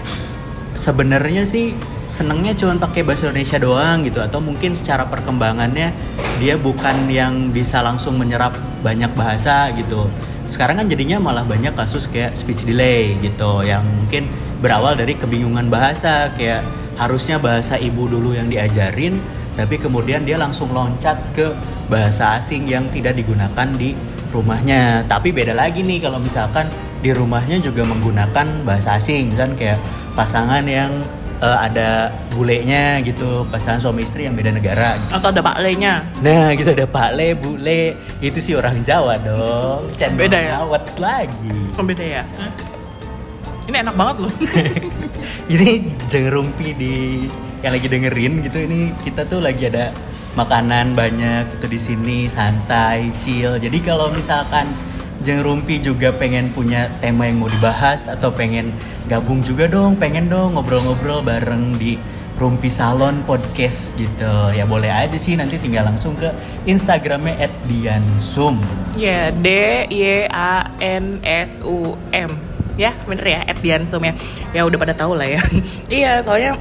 sebenarnya 0.74 1.42
sih 1.46 1.74
senengnya 2.08 2.56
cuma 2.56 2.80
pakai 2.80 3.04
bahasa 3.04 3.28
Indonesia 3.30 3.58
doang 3.60 4.02
gitu. 4.06 4.18
Atau 4.18 4.42
mungkin 4.42 4.74
secara 4.74 5.06
perkembangannya 5.06 5.94
dia 6.42 6.54
bukan 6.58 7.06
yang 7.10 7.54
bisa 7.54 7.82
langsung 7.84 8.18
menyerap 8.18 8.56
banyak 8.82 9.10
bahasa 9.14 9.70
gitu. 9.74 10.10
Sekarang 10.48 10.80
kan 10.80 10.86
jadinya 10.88 11.20
malah 11.20 11.44
banyak 11.44 11.76
kasus 11.76 12.08
kayak 12.08 12.32
speech 12.32 12.64
delay 12.64 13.20
gitu 13.20 13.60
yang 13.62 13.84
mungkin 13.84 14.26
berawal 14.64 14.96
dari 14.96 15.14
kebingungan 15.14 15.68
bahasa. 15.68 16.32
Kayak 16.34 16.64
harusnya 16.98 17.38
bahasa 17.38 17.78
ibu 17.78 18.10
dulu 18.10 18.34
yang 18.34 18.50
diajarin 18.50 19.22
tapi 19.58 19.74
kemudian 19.74 20.22
dia 20.22 20.38
langsung 20.38 20.70
loncat 20.70 21.18
ke 21.34 21.50
bahasa 21.88 22.37
asing 22.37 22.68
yang 22.68 22.87
tidak 22.92 23.16
digunakan 23.16 23.68
di 23.75 23.97
rumahnya. 24.30 25.04
Tapi 25.09 25.33
beda 25.33 25.57
lagi 25.57 25.80
nih 25.83 26.04
kalau 26.04 26.21
misalkan 26.21 26.68
di 27.00 27.11
rumahnya 27.11 27.59
juga 27.59 27.83
menggunakan 27.88 28.62
bahasa 28.62 29.00
asing 29.00 29.33
kan? 29.35 29.57
Kayak 29.57 29.80
pasangan 30.14 30.64
yang 30.68 30.92
uh, 31.42 31.59
ada 31.64 32.12
bulenya 32.35 33.00
gitu 33.02 33.47
pasangan 33.49 33.78
suami 33.78 34.02
istri 34.02 34.26
yang 34.26 34.35
beda 34.35 34.50
negara 34.50 34.99
gitu. 34.99 35.11
atau 35.14 35.28
ada 35.30 35.40
pak 35.42 35.57
le-nya 35.62 35.95
nah 36.23 36.50
gitu 36.54 36.75
ada 36.75 36.87
pak 36.90 37.14
le 37.14 37.38
bule 37.38 37.95
itu 38.18 38.38
sih 38.42 38.54
orang 38.59 38.83
Jawa 38.83 39.14
dong. 39.23 39.95
Cendol 39.95 40.26
Beda 40.26 40.38
ya? 40.42 40.59
Dawet 40.62 40.87
lagi. 40.99 41.59
Oh, 41.78 41.85
beda 41.87 42.04
ya? 42.04 42.23
Ini 43.68 43.85
enak 43.85 43.95
banget 43.95 44.16
loh. 44.26 44.33
Ini 45.54 45.68
jengerumpi 46.09 46.68
di 46.75 46.95
yang 47.62 47.73
lagi 47.75 47.87
dengerin 47.90 48.33
gitu 48.47 48.59
ini 48.62 48.95
kita 49.02 49.26
tuh 49.26 49.42
lagi 49.42 49.66
ada 49.66 49.90
makanan 50.37 50.92
banyak 50.92 51.49
gitu 51.56 51.66
di 51.70 51.80
sini 51.80 52.18
santai 52.28 53.12
chill 53.16 53.56
jadi 53.56 53.78
kalau 53.80 54.12
misalkan 54.12 54.68
Jeng 55.18 55.42
Rumpi 55.42 55.82
juga 55.82 56.14
pengen 56.14 56.54
punya 56.54 56.87
tema 57.02 57.26
yang 57.26 57.42
mau 57.42 57.50
dibahas 57.50 58.06
atau 58.06 58.30
pengen 58.30 58.70
gabung 59.11 59.42
juga 59.42 59.66
dong, 59.66 59.99
pengen 59.99 60.30
dong 60.30 60.54
ngobrol-ngobrol 60.54 61.26
bareng 61.26 61.75
di 61.75 61.99
Rumpi 62.38 62.70
Salon 62.70 63.26
Podcast 63.26 63.99
gitu. 63.99 64.54
Ya 64.54 64.62
boleh 64.62 64.87
aja 64.87 65.18
sih 65.18 65.35
nanti 65.35 65.58
tinggal 65.58 65.90
langsung 65.90 66.14
ke 66.14 66.30
Instagramnya 66.70 67.50
@diansum. 67.66 68.62
ya 68.94 69.35
D 69.35 69.49
Y 69.90 70.30
A 70.30 70.70
N 70.78 71.18
S 71.26 71.58
U 71.66 71.99
M 72.14 72.30
ya 72.78 72.94
bener 73.06 73.26
ya 73.26 73.40
@diansum 73.58 74.02
ya 74.06 74.14
ya 74.54 74.62
udah 74.62 74.78
pada 74.78 74.94
tahu 74.94 75.18
lah 75.18 75.26
ya 75.26 75.42
iya 76.02 76.23
soalnya 76.23 76.54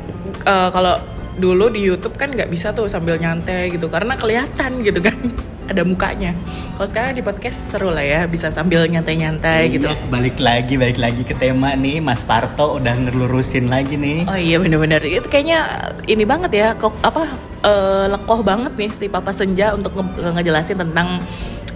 eh, 0.46 0.70
kalau 0.74 0.98
dulu 1.38 1.70
di 1.70 1.82
YouTube 1.82 2.18
kan 2.18 2.30
nggak 2.30 2.50
bisa 2.50 2.74
tuh 2.74 2.86
sambil 2.86 3.16
nyantai 3.16 3.70
gitu 3.70 3.88
karena 3.88 4.18
kelihatan 4.18 4.82
gitu 4.82 5.00
kan 5.00 5.14
ada 5.72 5.84
mukanya. 5.84 6.32
Kalau 6.74 6.88
sekarang 6.88 7.12
di 7.12 7.22
podcast 7.22 7.74
seru 7.74 7.92
lah 7.92 8.00
ya, 8.00 8.24
bisa 8.24 8.48
sambil 8.48 8.88
nyantai-nyantai 8.88 9.68
gitu. 9.68 9.86
Iya, 9.86 10.00
balik 10.08 10.40
lagi, 10.40 10.80
balik 10.80 10.96
lagi 10.96 11.22
ke 11.22 11.34
tema 11.34 11.76
nih, 11.76 12.00
Mas 12.00 12.24
Parto 12.24 12.80
udah 12.80 12.96
ngelurusin 12.96 13.68
lagi 13.68 14.00
nih. 14.00 14.24
Oh 14.26 14.40
iya 14.40 14.58
bener-bener 14.58 15.04
itu 15.04 15.28
kayaknya 15.28 15.68
ini 16.06 16.24
banget 16.24 16.52
ya, 16.56 16.68
kok 16.72 16.96
apa 17.02 17.28
eh, 17.62 18.06
lekoh 18.08 18.40
banget 18.42 18.80
nih 18.80 18.90
si 18.90 19.06
Papa 19.08 19.36
Senja 19.36 19.76
untuk 19.76 19.92
nge- 19.92 20.40
ngejelasin 20.40 20.78
tentang 20.88 21.20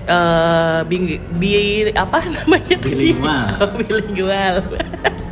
eh 0.01 0.79
bi, 0.87 1.19
bi 1.35 1.51
apa 1.91 2.23
namanya 2.39 2.79
tadi? 2.79 2.95
Bilingual. 3.11 3.45
Oh, 3.59 3.69
bilingual. 3.75 4.55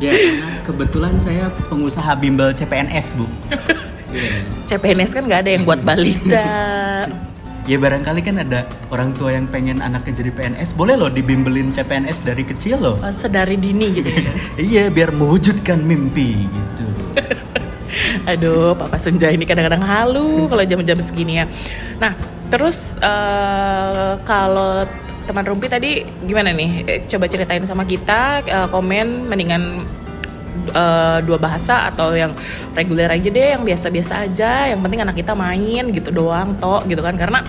Ya, 0.00 0.12
karena 0.12 0.48
kebetulan 0.64 1.14
saya 1.16 1.48
pengusaha 1.68 2.12
bimbel 2.14 2.52
CPNS, 2.52 3.16
Bu. 3.16 3.24
CPNS 4.66 5.10
kan 5.14 5.22
nggak 5.26 5.40
ada 5.46 5.50
yang 5.56 5.64
buat 5.66 5.80
balita. 5.82 6.46
Ya 7.68 7.78
barangkali 7.78 8.24
kan 8.26 8.40
ada 8.40 8.66
orang 8.90 9.14
tua 9.14 9.30
yang 9.36 9.46
pengen 9.46 9.78
anaknya 9.78 10.24
jadi 10.24 10.34
PNS, 10.34 10.74
boleh 10.74 10.98
loh 10.98 11.06
dibimbelin 11.06 11.70
CPNS 11.70 12.26
dari 12.26 12.42
kecil 12.42 12.82
loh. 12.82 12.96
Oh, 12.98 13.12
sedari 13.14 13.54
dini 13.54 13.94
gitu 13.94 14.10
ya. 14.10 14.32
iya, 14.72 14.84
biar 14.90 15.14
mewujudkan 15.14 15.78
mimpi 15.78 16.50
gitu. 16.50 16.86
Aduh, 18.30 18.74
Papa 18.74 18.98
Senja 18.98 19.30
ini 19.30 19.46
kadang-kadang 19.46 19.86
halu 19.86 20.50
kalau 20.50 20.64
jam-jam 20.66 20.98
segini 20.98 21.44
ya. 21.44 21.46
Nah, 22.02 22.18
terus 22.50 22.98
eh, 22.98 24.12
kalau 24.26 24.82
teman 25.30 25.46
Rumpi 25.46 25.70
tadi 25.70 26.02
gimana 26.26 26.50
nih? 26.50 26.70
Eh, 26.88 27.00
Coba 27.06 27.30
ceritain 27.30 27.62
sama 27.70 27.86
kita, 27.86 28.42
eh, 28.50 28.68
komen 28.72 29.30
mendingan 29.30 29.86
eh, 30.68 31.18
dua 31.24 31.38
bahasa 31.40 31.88
atau 31.88 32.12
yang 32.12 32.36
reguler 32.76 33.08
aja 33.08 33.28
deh, 33.28 33.48
yang 33.56 33.64
biasa-biasa 33.64 34.28
aja. 34.28 34.68
Yang 34.68 34.80
penting 34.84 35.00
anak 35.00 35.16
kita 35.16 35.32
main 35.32 35.88
gitu 35.94 36.10
doang, 36.12 36.56
toh 36.60 36.84
gitu 36.84 37.00
kan? 37.00 37.16
Karena 37.16 37.40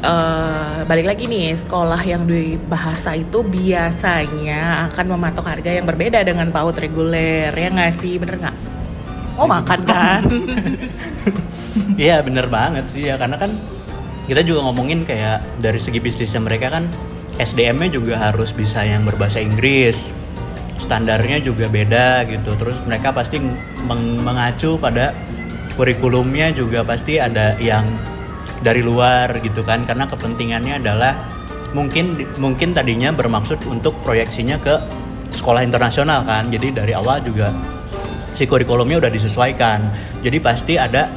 eh, 0.00 0.78
balik 0.86 1.06
lagi 1.10 1.26
nih, 1.26 1.56
sekolah 1.58 2.00
yang 2.06 2.24
di 2.24 2.54
bahasa 2.56 3.18
itu 3.18 3.42
biasanya 3.42 4.90
akan 4.90 5.06
mematok 5.18 5.46
harga 5.46 5.70
yang 5.74 5.86
berbeda 5.86 6.22
dengan 6.22 6.48
PAUD 6.54 6.76
reguler, 6.80 7.50
ya 7.50 7.68
nggak 7.68 7.92
sih? 7.94 8.16
Bener 8.16 8.38
nggak? 8.38 8.56
Mau 9.38 9.46
makan 9.48 9.80
kan? 9.82 10.22
Iya 12.00 12.24
bener 12.24 12.50
banget 12.50 12.88
sih 12.90 13.06
ya 13.06 13.14
karena 13.20 13.36
kan 13.38 13.52
kita 14.26 14.42
juga 14.46 14.66
ngomongin 14.66 15.06
kayak 15.06 15.62
dari 15.62 15.78
segi 15.78 15.98
bisnisnya 16.02 16.42
mereka 16.42 16.70
kan 16.70 16.88
SDM-nya 17.38 17.88
juga 17.94 18.14
harus 18.18 18.50
bisa 18.50 18.82
yang 18.82 19.06
berbahasa 19.06 19.38
Inggris 19.42 19.96
standarnya 20.80 21.44
juga 21.44 21.68
beda 21.68 22.24
gitu 22.24 22.56
terus 22.56 22.80
mereka 22.88 23.12
pasti 23.12 23.36
meng- 23.84 24.24
mengacu 24.24 24.80
pada 24.80 25.12
kurikulumnya 25.76 26.56
juga 26.56 26.80
pasti 26.82 27.20
ada 27.20 27.54
yang 27.60 27.84
dari 28.64 28.80
luar 28.80 29.40
gitu 29.44 29.60
kan 29.60 29.84
karena 29.84 30.08
kepentingannya 30.08 30.80
adalah 30.80 31.16
mungkin 31.76 32.18
mungkin 32.40 32.72
tadinya 32.72 33.12
bermaksud 33.12 33.62
untuk 33.68 34.00
proyeksinya 34.02 34.58
ke 34.58 34.74
sekolah 35.30 35.62
internasional 35.62 36.26
kan 36.26 36.50
jadi 36.50 36.82
dari 36.82 36.92
awal 36.92 37.22
juga 37.22 37.52
si 38.40 38.48
kurikulumnya 38.48 38.96
udah 39.04 39.12
disesuaikan. 39.12 39.92
Jadi 40.24 40.38
pasti 40.40 40.80
ada 40.80 41.12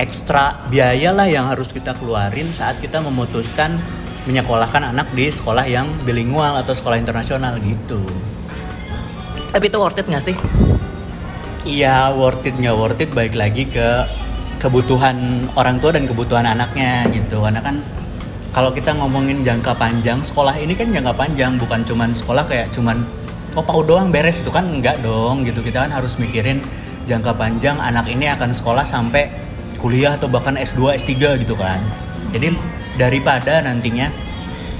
ekstra 0.00 0.64
biaya 0.72 1.12
lah 1.12 1.28
yang 1.28 1.44
harus 1.52 1.68
kita 1.70 1.92
keluarin 2.00 2.50
saat 2.56 2.80
kita 2.80 3.04
memutuskan 3.04 3.76
menyekolahkan 4.24 4.96
anak 4.96 5.12
di 5.12 5.28
sekolah 5.28 5.68
yang 5.68 5.92
bilingual 6.08 6.56
atau 6.56 6.72
sekolah 6.72 6.96
internasional 6.96 7.60
gitu. 7.60 8.00
Tapi 9.54 9.70
itu 9.70 9.78
worth 9.78 10.02
it 10.02 10.10
gak 10.10 10.18
sih? 10.18 10.34
Iya 11.62 12.10
worth 12.10 12.42
it 12.42 12.58
nggak 12.58 12.74
worth 12.74 12.98
it. 12.98 13.14
Baik 13.14 13.38
lagi 13.38 13.70
ke 13.70 14.02
kebutuhan 14.58 15.46
orang 15.54 15.78
tua 15.78 15.94
dan 15.94 16.10
kebutuhan 16.10 16.42
anaknya 16.42 17.06
gitu. 17.14 17.38
Karena 17.38 17.62
kan 17.62 17.78
kalau 18.50 18.74
kita 18.74 18.98
ngomongin 18.98 19.46
jangka 19.46 19.78
panjang 19.78 20.18
sekolah 20.26 20.58
ini 20.58 20.74
kan 20.74 20.90
jangka 20.90 21.14
panjang. 21.14 21.54
Bukan 21.54 21.86
cuman 21.86 22.10
sekolah 22.10 22.42
kayak 22.50 22.74
cuman 22.74 23.06
oh 23.54 23.62
PAUD 23.62 23.94
doang 23.94 24.10
beres 24.10 24.42
itu 24.42 24.50
kan? 24.50 24.66
Enggak 24.66 24.98
dong 25.06 25.46
gitu. 25.46 25.62
Kita 25.62 25.86
kan 25.86 25.94
harus 25.94 26.18
mikirin 26.18 26.58
jangka 27.06 27.38
panjang 27.38 27.78
anak 27.78 28.10
ini 28.10 28.26
akan 28.34 28.50
sekolah 28.50 28.82
sampai 28.82 29.30
kuliah 29.78 30.18
atau 30.18 30.26
bahkan 30.26 30.58
S2 30.58 30.98
S3 30.98 31.46
gitu 31.46 31.54
kan. 31.54 31.78
Jadi 32.34 32.58
daripada 32.98 33.62
nantinya 33.62 34.10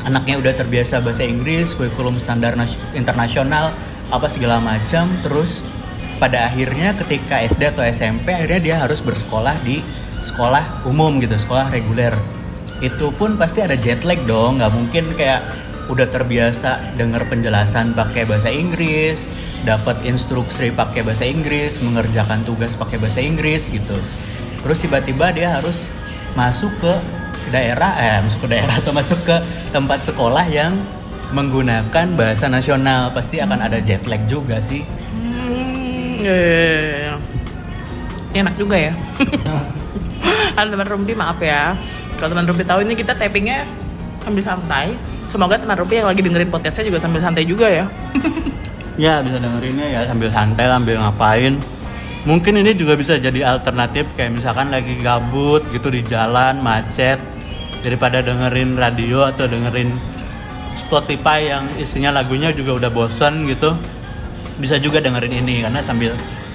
anaknya 0.02 0.42
udah 0.42 0.52
terbiasa 0.52 0.98
bahasa 0.98 1.22
Inggris 1.22 1.78
kurikulum 1.78 2.18
standar 2.18 2.58
nas- 2.58 2.76
internasional 2.92 3.72
apa 4.14 4.31
segala 4.31 4.62
macam 4.62 5.11
terus 5.27 5.59
pada 6.22 6.46
akhirnya 6.46 6.94
ketika 6.94 7.42
SD 7.42 7.74
atau 7.74 7.83
SMP 7.83 8.31
akhirnya 8.31 8.61
dia 8.62 8.77
harus 8.79 9.03
bersekolah 9.03 9.59
di 9.66 9.83
sekolah 10.22 10.87
umum 10.87 11.18
gitu 11.18 11.35
sekolah 11.35 11.74
reguler. 11.74 12.14
Itu 12.79 13.11
pun 13.14 13.35
pasti 13.35 13.61
ada 13.66 13.74
jet 13.74 14.07
lag 14.07 14.22
dong 14.22 14.62
nggak 14.62 14.72
mungkin 14.72 15.05
kayak 15.18 15.42
udah 15.90 16.09
terbiasa 16.09 16.96
dengar 16.96 17.29
penjelasan 17.29 17.92
pakai 17.92 18.24
bahasa 18.24 18.48
Inggris 18.48 19.29
dapat 19.68 20.00
instruksi 20.09 20.72
pakai 20.72 21.05
bahasa 21.05 21.29
Inggris 21.29 21.81
mengerjakan 21.81 22.44
tugas 22.46 22.79
pakai 22.79 22.96
bahasa 23.03 23.20
Inggris 23.20 23.68
gitu. 23.68 23.96
Terus 24.64 24.79
tiba-tiba 24.81 25.29
dia 25.35 25.61
harus 25.61 25.85
masuk 26.38 26.72
ke 26.81 26.92
daerah 27.53 27.92
eh 28.00 28.18
masuk 28.24 28.48
ke 28.48 28.57
daerah 28.57 28.74
atau 28.81 28.92
masuk 28.96 29.20
ke 29.27 29.37
tempat 29.77 30.00
sekolah 30.09 30.46
yang 30.48 30.72
menggunakan 31.35 32.07
bahasa 32.14 32.47
nasional 32.47 33.11
pasti 33.11 33.42
akan 33.42 33.59
ada 33.59 33.83
jet 33.83 34.07
lag 34.07 34.23
juga 34.31 34.62
sih 34.62 34.87
Hmm, 35.11 36.23
ya, 36.23 36.31
ya, 36.31 36.55
ya, 37.11 37.14
enak 38.38 38.55
juga 38.57 38.77
ya. 38.79 38.92
Halo 40.57 40.73
teman 40.73 40.88
Rumpi 40.88 41.12
maaf 41.12 41.37
ya. 41.42 41.75
Kalau 42.16 42.33
teman 42.33 42.47
Rumpi 42.49 42.64
tahu 42.64 42.81
ini 42.87 42.94
kita 42.97 43.12
tappingnya 43.12 43.66
sambil 44.25 44.40
santai. 44.40 44.97
Semoga 45.29 45.61
teman 45.61 45.77
Rumpi 45.77 46.01
yang 46.01 46.09
lagi 46.09 46.25
dengerin 46.25 46.49
podcastnya 46.49 46.88
juga 46.88 46.99
sambil 47.03 47.20
santai 47.20 47.44
juga 47.44 47.66
ya. 47.68 47.85
ya 48.94 49.20
bisa 49.23 49.42
dengerinnya 49.42 49.87
ya 49.90 50.01
sambil 50.07 50.31
santai 50.31 50.70
sambil 50.70 50.97
ngapain 51.03 51.59
mungkin 52.25 52.62
ini 52.62 52.73
juga 52.79 52.94
bisa 52.94 53.18
jadi 53.18 53.59
alternatif 53.59 54.07
kayak 54.14 54.38
misalkan 54.38 54.70
lagi 54.70 54.97
gabut 55.03 55.66
gitu 55.75 55.90
di 55.90 56.01
jalan 56.07 56.62
macet 56.62 57.18
daripada 57.83 58.25
dengerin 58.25 58.79
radio 58.79 59.29
atau 59.29 59.44
dengerin 59.44 59.92
Spotify 60.87 61.51
yang 61.51 61.64
isinya 61.81 62.12
lagunya 62.12 62.53
juga 62.53 62.77
udah 62.77 62.90
bosen 62.92 63.49
gitu 63.49 63.73
bisa 64.61 64.79
juga 64.79 65.03
dengerin 65.03 65.42
ini 65.42 65.66
karena 65.66 65.83
sambil 65.83 66.14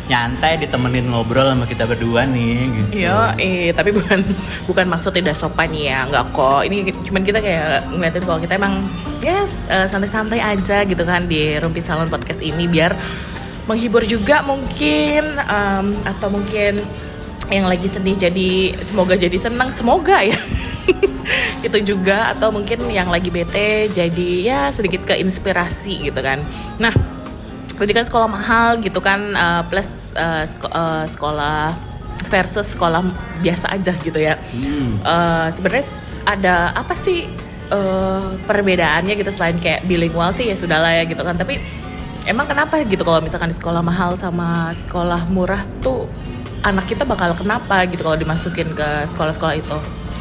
nyantai 0.09 0.57
ditemenin 0.57 1.05
ngobrol 1.13 1.45
sama 1.45 1.69
kita 1.69 1.85
berdua 1.85 2.25
nih 2.25 2.65
gitu. 2.65 3.05
Iya, 3.05 3.37
eh 3.37 3.69
tapi 3.69 3.93
bukan 3.93 4.25
bukan 4.65 4.89
maksud 4.89 5.13
tidak 5.13 5.37
sopan 5.37 5.69
ya, 5.69 6.09
nggak 6.09 6.33
kok. 6.33 6.65
Ini 6.65 6.89
cuman 7.05 7.21
kita 7.21 7.37
kayak 7.37 7.93
ngeliatin 7.93 8.25
kalau 8.25 8.41
kita 8.41 8.57
emang 8.57 8.89
yes 9.21 9.61
eh, 9.69 9.85
santai-santai 9.85 10.41
aja 10.41 10.81
gitu 10.81 11.05
kan 11.05 11.29
di 11.29 11.61
Rumpi 11.61 11.77
Salon 11.77 12.09
Podcast 12.09 12.41
ini 12.41 12.65
biar 12.65 12.97
menghibur 13.69 14.01
juga 14.01 14.41
mungkin 14.41 15.37
em, 15.45 15.85
atau 16.01 16.33
mungkin 16.33 16.81
yang 17.53 17.69
lagi 17.69 17.85
sedih 17.85 18.17
jadi 18.17 18.81
semoga 18.81 19.13
jadi 19.13 19.37
senang 19.37 19.69
semoga 19.77 20.25
ya 20.25 20.37
itu 21.67 21.77
juga 21.83 22.33
atau 22.33 22.49
mungkin 22.49 22.87
yang 22.89 23.11
lagi 23.11 23.29
bete 23.29 23.91
jadi 23.91 24.29
ya 24.41 24.61
sedikit 24.73 25.05
keinspirasi 25.05 26.09
gitu 26.09 26.19
kan. 26.19 26.41
Nah 26.81 26.93
berarti 27.79 27.93
kan 27.95 28.05
sekolah 28.05 28.27
mahal 28.27 28.69
gitu 28.83 28.99
kan 28.99 29.19
eh, 29.35 29.61
plus 29.71 30.11
eh, 30.15 30.43
seko- 30.49 30.73
eh, 30.73 31.05
sekolah 31.15 31.61
versus 32.27 32.67
sekolah 32.75 33.01
biasa 33.39 33.71
aja 33.71 33.93
gitu 34.03 34.19
ya. 34.19 34.35
Hmm. 34.35 34.99
Eh, 34.99 35.47
sebenarnya 35.55 35.85
ada 36.27 36.55
apa 36.75 36.93
sih 36.93 37.29
eh, 37.71 38.25
perbedaannya 38.43 39.15
gitu 39.15 39.31
selain 39.31 39.55
kayak 39.57 39.87
bilingual 39.87 40.35
sih 40.35 40.51
ya 40.51 40.55
sudahlah 40.59 40.91
ya 40.91 41.03
gitu 41.07 41.23
kan. 41.23 41.39
Tapi 41.39 41.61
emang 42.27 42.45
kenapa 42.45 42.83
gitu 42.83 43.01
kalau 43.07 43.23
misalkan 43.23 43.49
di 43.49 43.57
sekolah 43.57 43.79
mahal 43.79 44.19
sama 44.19 44.75
sekolah 44.85 45.31
murah 45.31 45.63
tuh 45.79 46.11
anak 46.67 46.91
kita 46.91 47.07
bakal 47.07 47.31
kenapa 47.39 47.87
gitu 47.87 48.03
kalau 48.03 48.19
dimasukin 48.19 48.75
ke 48.75 48.89
sekolah-sekolah 49.07 49.55
itu 49.55 49.77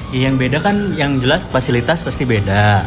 Ya, 0.08 0.28
yang 0.28 0.40
beda 0.40 0.64
kan 0.64 0.96
yang 0.96 1.20
jelas 1.20 1.48
fasilitas 1.52 2.00
pasti 2.00 2.24
beda. 2.24 2.84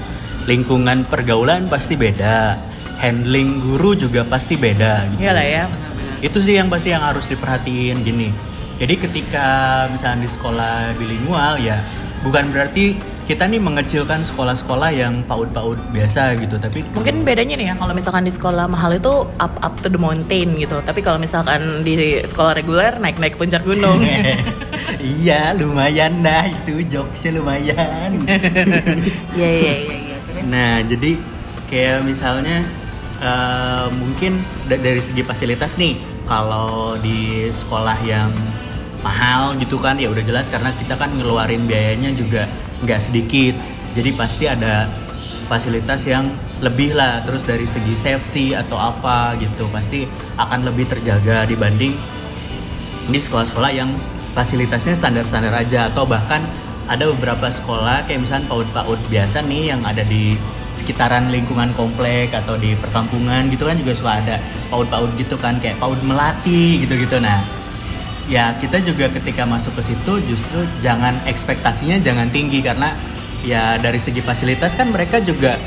Lingkungan 0.49 1.05
pergaulan 1.05 1.69
pasti 1.69 1.93
beda. 1.93 2.57
Handling 2.97 3.61
guru 3.61 3.97
juga 3.97 4.21
pasti 4.25 4.57
beda 4.57 5.09
gitu. 5.09 5.25
Iyalah 5.25 5.45
ya 5.45 5.65
Itu 6.21 6.37
sih 6.37 6.53
yang 6.53 6.69
pasti 6.69 6.93
yang 6.93 7.01
harus 7.01 7.25
diperhatiin 7.25 8.05
gini. 8.05 8.29
Jadi 8.77 8.93
ketika 8.97 9.45
misalnya 9.89 10.25
di 10.25 10.29
sekolah 10.29 10.93
bilingual 10.97 11.61
ya 11.61 11.81
bukan 12.25 12.49
berarti 12.53 12.97
kita 13.29 13.47
nih 13.47 13.61
mengecilkan 13.61 14.25
sekolah-sekolah 14.25 14.89
yang 14.91 15.21
paud-paud 15.23 15.77
biasa 15.93 16.35
gitu, 16.41 16.57
tapi 16.57 16.83
mungkin 16.91 17.21
bedanya 17.21 17.55
nih 17.55 17.67
ya 17.71 17.75
kalau 17.77 17.93
misalkan 17.93 18.25
di 18.25 18.33
sekolah 18.33 18.65
mahal 18.67 18.91
itu 18.97 19.13
up 19.37 19.53
up 19.61 19.77
to 19.79 19.87
the 19.87 19.99
mountain 20.01 20.57
gitu 20.57 20.81
tapi 20.83 20.99
kalau 21.05 21.21
misalkan 21.21 21.85
di 21.85 22.19
sekolah 22.25 22.57
reguler 22.57 22.97
naik 22.97 23.21
naik 23.21 23.37
puncak 23.37 23.61
gunung 23.63 24.01
iya 25.21 25.53
lumayan 25.53 26.19
nah 26.25 26.43
itu 26.49 26.81
jokesnya 26.85 27.37
lumayan. 27.39 28.11
iya 29.37 29.49
iya 29.49 29.73
iya 29.77 29.95
iya? 29.95 30.17
Nah, 30.47 30.81
jadi 30.83 31.15
kayak 31.69 32.03
misalnya 32.03 32.65
eh, 33.21 33.87
mungkin 33.93 34.41
da- 34.65 34.81
dari 34.81 34.99
segi 34.99 35.21
fasilitas 35.21 35.77
nih, 35.77 35.95
kalau 36.25 36.97
di 36.97 37.47
sekolah 37.53 37.97
yang 38.03 38.33
mahal 39.05 39.55
gitu 39.57 39.77
kan, 39.77 39.97
ya 39.97 40.09
udah 40.09 40.21
jelas 40.25 40.49
karena 40.49 40.73
kita 40.75 40.97
kan 40.97 41.13
ngeluarin 41.13 41.65
biayanya 41.69 42.11
juga 42.13 42.45
nggak 42.83 43.01
sedikit. 43.01 43.55
Jadi 43.91 44.09
pasti 44.15 44.45
ada 44.47 44.87
fasilitas 45.51 46.07
yang 46.07 46.31
lebih 46.63 46.95
lah. 46.95 47.21
Terus 47.25 47.43
dari 47.43 47.67
segi 47.67 47.95
safety 47.97 48.45
atau 48.55 48.79
apa 48.79 49.35
gitu, 49.37 49.67
pasti 49.69 50.07
akan 50.37 50.67
lebih 50.67 50.87
terjaga 50.87 51.43
dibanding 51.43 51.95
di 53.09 53.19
sekolah-sekolah 53.19 53.71
yang 53.73 53.91
fasilitasnya 54.31 54.95
standar-standar 54.95 55.51
aja 55.51 55.91
atau 55.91 56.07
bahkan 56.07 56.39
ada 56.87 57.07
beberapa 57.11 57.51
sekolah 57.51 58.07
kayak 58.07 58.27
misalnya 58.27 58.47
PAUD-PAUD 58.51 58.99
biasa 59.11 59.37
nih 59.47 59.63
yang 59.75 59.81
ada 59.83 60.03
di 60.03 60.35
sekitaran 60.71 61.27
lingkungan 61.27 61.75
komplek 61.75 62.31
atau 62.31 62.55
di 62.55 62.75
perkampungan 62.79 63.51
gitu 63.51 63.67
kan 63.67 63.75
juga 63.75 63.91
suka 63.95 64.11
ada 64.23 64.35
PAUD-PAUD 64.71 65.11
gitu 65.19 65.35
kan 65.35 65.59
kayak 65.59 65.79
PAUD 65.83 65.99
Melati 66.03 66.83
gitu-gitu 66.83 67.19
nah 67.19 67.43
ya 68.31 68.55
kita 68.55 68.79
juga 68.79 69.11
ketika 69.11 69.43
masuk 69.43 69.75
ke 69.75 69.91
situ 69.91 70.23
justru 70.23 70.63
jangan 70.79 71.19
ekspektasinya 71.27 71.99
jangan 71.99 72.31
tinggi 72.31 72.63
karena 72.63 72.95
ya 73.43 73.75
dari 73.75 73.99
segi 73.99 74.23
fasilitas 74.23 74.79
kan 74.79 74.87
mereka 74.87 75.19
juga 75.19 75.59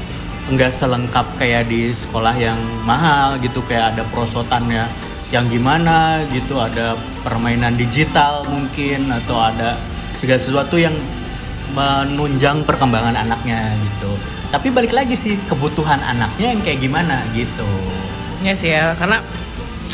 nggak 0.49 0.73
selengkap 0.73 1.37
kayak 1.37 1.69
di 1.69 1.93
sekolah 1.93 2.33
yang 2.41 2.57
mahal 2.89 3.37
gitu 3.45 3.61
kayak 3.69 3.93
ada 3.97 4.03
perosotannya 4.09 4.89
yang 5.29 5.45
gimana 5.53 6.25
gitu 6.33 6.57
ada 6.57 6.97
permainan 7.21 7.77
digital 7.77 8.49
mungkin 8.49 9.13
atau 9.13 9.45
ada 9.45 9.77
segala 10.17 10.41
sesuatu 10.41 10.81
yang 10.81 10.97
menunjang 11.75 12.63
perkembangan 12.63 13.19
anaknya 13.19 13.75
gitu. 13.83 14.15
Tapi 14.55 14.71
balik 14.71 14.95
lagi 14.95 15.19
sih 15.19 15.35
kebutuhan 15.51 15.99
anaknya 15.99 16.55
yang 16.55 16.63
kayak 16.63 16.79
gimana 16.79 17.27
gitu. 17.35 17.67
Iya 18.47 18.55
sih 18.55 18.71
ya, 18.71 18.95
karena 18.95 19.19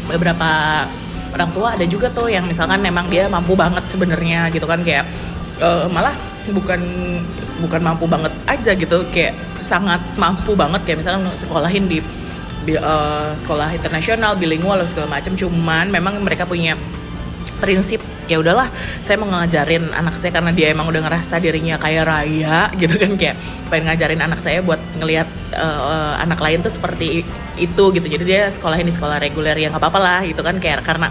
beberapa 0.05 0.85
orang 1.35 1.51
tua 1.55 1.69
ada 1.79 1.85
juga 1.87 2.11
tuh 2.11 2.29
yang 2.31 2.45
misalkan 2.47 2.83
memang 2.83 3.07
dia 3.07 3.31
mampu 3.31 3.55
banget 3.55 3.87
sebenarnya 3.87 4.51
gitu 4.51 4.67
kan 4.67 4.83
kayak 4.83 5.07
eh, 5.63 5.87
malah 5.91 6.15
bukan 6.51 6.81
bukan 7.61 7.81
mampu 7.85 8.09
banget 8.09 8.33
aja 8.49 8.73
gitu 8.73 9.05
kayak 9.13 9.37
sangat 9.61 10.01
mampu 10.17 10.57
banget 10.57 10.81
kayak 10.89 11.05
misalkan 11.05 11.29
sekolahin 11.37 11.85
di, 11.87 12.01
eh, 12.67 13.31
sekolah 13.37 13.69
internasional 13.77 14.35
bilingual 14.37 14.81
segala 14.89 15.21
macam. 15.21 15.37
Cuman 15.37 15.93
memang 15.93 16.19
mereka 16.25 16.49
punya 16.49 16.75
prinsip 17.61 18.01
ya 18.31 18.39
udahlah 18.39 18.71
saya 19.03 19.19
mau 19.19 19.27
ngajarin 19.27 19.91
anak 19.91 20.15
saya 20.15 20.31
karena 20.31 20.55
dia 20.55 20.71
emang 20.71 20.87
udah 20.87 21.03
ngerasa 21.03 21.43
dirinya 21.43 21.75
kaya 21.83 22.07
raya 22.07 22.71
gitu 22.81 22.95
kan 22.95 23.19
kayak 23.19 23.35
pengen 23.67 23.91
ngajarin 23.91 24.23
anak 24.23 24.39
saya 24.39 24.63
buat 24.63 24.79
ngelihat 25.03 25.27
eh, 25.51 26.13
anak 26.23 26.39
lain 26.39 26.63
tuh 26.63 26.71
seperti 26.71 27.27
itu 27.59 27.85
gitu 27.91 28.07
jadi 28.07 28.23
dia 28.25 28.43
sekolahin 28.55 28.87
di 28.87 28.95
sekolah 28.95 29.19
reguler 29.19 29.59
yang 29.59 29.75
apa 29.75 29.91
apa 29.91 29.99
lah 29.99 30.21
gitu 30.23 30.47
kan 30.47 30.63
kayak 30.63 30.87
karena 30.87 31.11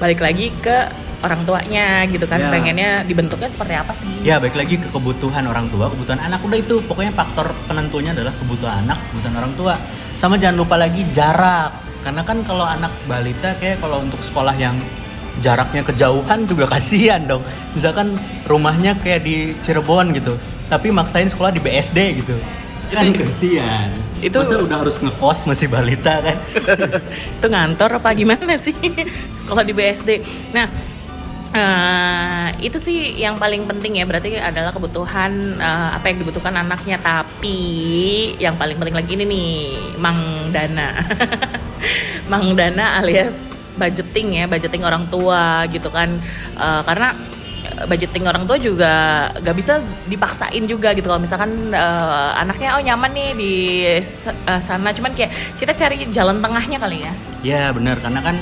balik 0.00 0.24
lagi 0.24 0.48
ke 0.64 0.88
orang 1.20 1.44
tuanya 1.44 2.08
gitu 2.08 2.24
kan 2.24 2.40
Ya. 2.40 2.48
pengennya 2.48 2.90
dibentuknya 3.04 3.52
seperti 3.52 3.76
apa 3.76 3.92
sih 3.92 4.08
Ya 4.24 4.40
baik 4.40 4.56
lagi 4.56 4.80
ke 4.80 4.88
kebutuhan 4.88 5.44
orang 5.44 5.68
tua, 5.68 5.92
kebutuhan 5.92 6.16
anak 6.16 6.40
udah 6.40 6.56
itu 6.56 6.80
pokoknya 6.88 7.12
faktor 7.12 7.52
penentunya 7.68 8.16
adalah 8.16 8.32
kebutuhan 8.40 8.88
anak, 8.88 8.96
kebutuhan 9.12 9.36
orang 9.36 9.52
tua. 9.56 9.74
Sama 10.16 10.40
jangan 10.40 10.60
lupa 10.60 10.76
lagi 10.80 11.04
jarak, 11.12 11.72
karena 12.00 12.24
kan 12.24 12.40
kalau 12.44 12.64
anak 12.64 12.92
balita 13.04 13.52
kayak 13.60 13.80
kalau 13.80 14.00
untuk 14.00 14.20
sekolah 14.24 14.56
yang 14.56 14.76
jaraknya 15.38 15.82
kejauhan 15.82 16.44
juga 16.44 16.66
kasihan 16.74 17.22
dong. 17.22 17.46
Misalkan 17.72 18.18
rumahnya 18.44 18.94
kayak 18.94 19.22
di 19.22 19.54
Cirebon 19.58 20.10
gitu, 20.12 20.34
tapi 20.66 20.90
maksain 20.90 21.26
sekolah 21.26 21.50
di 21.50 21.58
BSD 21.58 21.98
gitu. 22.18 22.34
Kan 22.90 23.14
kasihan. 23.14 23.94
itu- 24.18 24.34
Masa 24.36 24.58
udah 24.58 24.82
harus 24.82 24.98
ngekos 24.98 25.46
masih 25.46 25.70
balita 25.70 26.18
kan? 26.18 26.36
itu 27.38 27.46
ngantor 27.46 28.02
apa 28.02 28.10
gimana 28.12 28.58
sih 28.58 28.74
sekolah 29.40 29.62
di 29.62 29.70
BSD 29.70 30.10
nah 30.50 30.66
eh, 31.50 32.46
itu 32.60 32.76
sih 32.76 32.98
yang 33.16 33.34
paling 33.36 33.64
penting 33.64 33.96
ya 33.96 34.04
berarti 34.04 34.36
adalah 34.36 34.70
kebutuhan 34.70 35.30
eh, 35.56 35.90
apa 35.94 36.04
yang 36.04 36.18
dibutuhkan 36.18 36.52
anaknya 36.52 36.98
tapi 36.98 37.58
yang 38.36 38.54
paling 38.54 38.74
penting 38.74 38.92
lagi 38.92 39.12
ini 39.14 39.24
nih 39.24 39.50
mang 39.96 40.18
dana 40.50 40.90
mang 42.26 42.52
dana 42.52 42.98
alias 42.98 43.54
budgeting 43.80 44.36
ya 44.36 44.44
budgeting 44.44 44.84
orang 44.84 45.08
tua 45.08 45.64
gitu 45.72 45.88
kan. 45.88 46.20
Eh, 46.60 46.82
karena 46.84 47.16
eh, 47.64 47.84
budgeting 47.88 48.28
orang 48.28 48.44
tua 48.44 48.60
juga 48.60 48.92
gak 49.40 49.56
bisa 49.56 49.80
dipaksain 50.12 50.64
juga 50.68 50.92
gitu. 50.92 51.08
Kalau 51.08 51.22
misalkan 51.22 51.72
eh, 51.72 52.30
anaknya 52.36 52.76
oh 52.76 52.82
nyaman 52.84 53.10
nih 53.16 53.30
di 53.32 53.54
eh, 53.88 54.60
sana. 54.60 54.92
Cuman 54.92 55.16
kayak 55.16 55.56
kita 55.56 55.72
cari 55.72 56.04
jalan 56.12 56.44
tengahnya 56.44 56.76
kali 56.76 56.98
ya. 57.00 57.12
Ya 57.40 57.62
benar 57.72 57.96
karena 58.04 58.20
kan 58.20 58.36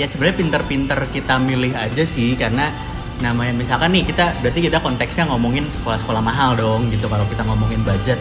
ya 0.00 0.08
sebenarnya 0.08 0.36
pinter-pinter 0.40 0.98
kita 1.12 1.36
milih 1.36 1.76
aja 1.76 2.08
sih. 2.08 2.32
Karena 2.32 2.72
namanya 3.20 3.52
misalkan 3.52 3.92
nih 3.92 4.08
kita 4.08 4.40
berarti 4.40 4.60
kita 4.64 4.78
konteksnya 4.80 5.26
ngomongin 5.28 5.68
sekolah-sekolah 5.68 6.22
mahal 6.24 6.56
dong 6.56 6.88
gitu. 6.88 7.04
Kalau 7.12 7.28
kita 7.28 7.44
ngomongin 7.44 7.84
budget. 7.84 8.16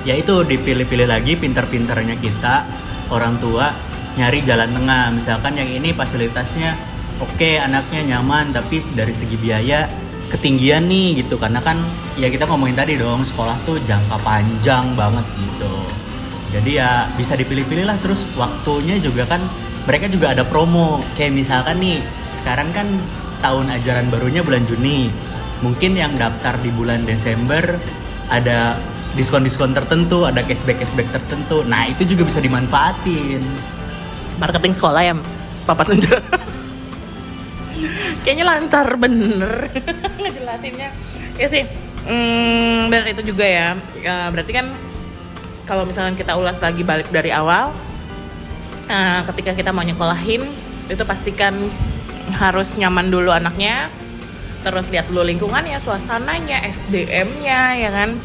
Ya 0.00 0.16
itu 0.16 0.32
dipilih-pilih 0.48 1.04
lagi 1.04 1.36
pinter-pinternya 1.36 2.16
kita 2.16 2.64
orang 3.12 3.36
tua 3.36 3.68
nyari 4.18 4.42
jalan 4.42 4.70
tengah. 4.72 5.14
Misalkan 5.14 5.58
yang 5.58 5.70
ini 5.70 5.94
fasilitasnya 5.94 6.74
oke 7.20 7.50
anaknya 7.60 8.16
nyaman 8.16 8.50
tapi 8.50 8.82
dari 8.96 9.14
segi 9.14 9.36
biaya 9.38 9.86
ketinggian 10.30 10.86
nih 10.86 11.22
gitu. 11.22 11.38
Karena 11.38 11.58
kan 11.62 11.78
ya 12.18 12.30
kita 12.30 12.46
ngomongin 12.46 12.78
tadi 12.78 12.98
dong 12.98 13.22
sekolah 13.22 13.58
tuh 13.66 13.78
jangka 13.84 14.16
panjang 14.22 14.94
banget 14.98 15.26
gitu. 15.38 15.74
Jadi 16.50 16.82
ya 16.82 17.06
bisa 17.14 17.38
dipilih-pilih 17.38 17.86
lah. 17.86 17.98
Terus 18.02 18.26
waktunya 18.34 18.98
juga 18.98 19.26
kan 19.26 19.42
mereka 19.86 20.10
juga 20.10 20.34
ada 20.34 20.42
promo. 20.42 21.02
Kayak 21.14 21.36
misalkan 21.36 21.78
nih 21.78 22.02
sekarang 22.34 22.70
kan 22.74 22.86
tahun 23.42 23.70
ajaran 23.80 24.10
barunya 24.10 24.42
bulan 24.42 24.66
Juni. 24.66 25.10
Mungkin 25.60 25.92
yang 25.92 26.16
daftar 26.16 26.56
di 26.56 26.72
bulan 26.72 27.04
Desember 27.04 27.60
ada 28.32 28.80
diskon-diskon 29.12 29.74
tertentu 29.74 30.22
ada 30.22 30.40
cashback-cashback 30.40 31.10
tertentu. 31.10 31.66
Nah 31.66 31.90
itu 31.90 32.06
juga 32.06 32.30
bisa 32.30 32.38
dimanfaatin 32.38 33.42
marketing 34.40 34.72
sekolah 34.72 35.00
ya 35.04 35.14
papa 35.68 35.84
tunda 35.84 36.18
kayaknya 38.22 38.44
lancar 38.46 38.86
bener. 39.00 39.68
Ngejelasinnya. 40.22 40.88
Ya 41.40 41.46
sih. 41.48 41.64
Hmm, 42.04 42.88
benar 42.88 43.06
itu 43.12 43.22
juga 43.32 43.44
ya. 43.44 43.76
Ya, 44.00 44.28
berarti 44.32 44.52
kan 44.56 44.72
kalau 45.68 45.84
misalkan 45.84 46.16
kita 46.16 46.34
ulas 46.34 46.58
lagi 46.58 46.82
balik 46.82 47.08
dari 47.14 47.30
awal 47.30 47.70
eh, 48.90 49.20
ketika 49.30 49.54
kita 49.54 49.70
mau 49.70 49.86
nyekolahin 49.86 50.42
itu 50.90 51.02
pastikan 51.06 51.54
harus 52.34 52.74
nyaman 52.74 53.06
dulu 53.10 53.30
anaknya 53.30 53.86
terus 54.60 54.84
lihat 54.90 55.08
dulu 55.08 55.24
lingkungannya 55.24 55.78
suasananya 55.80 56.64
SDM-nya 56.68 57.60
ya 57.80 57.90
kan? 57.92 58.16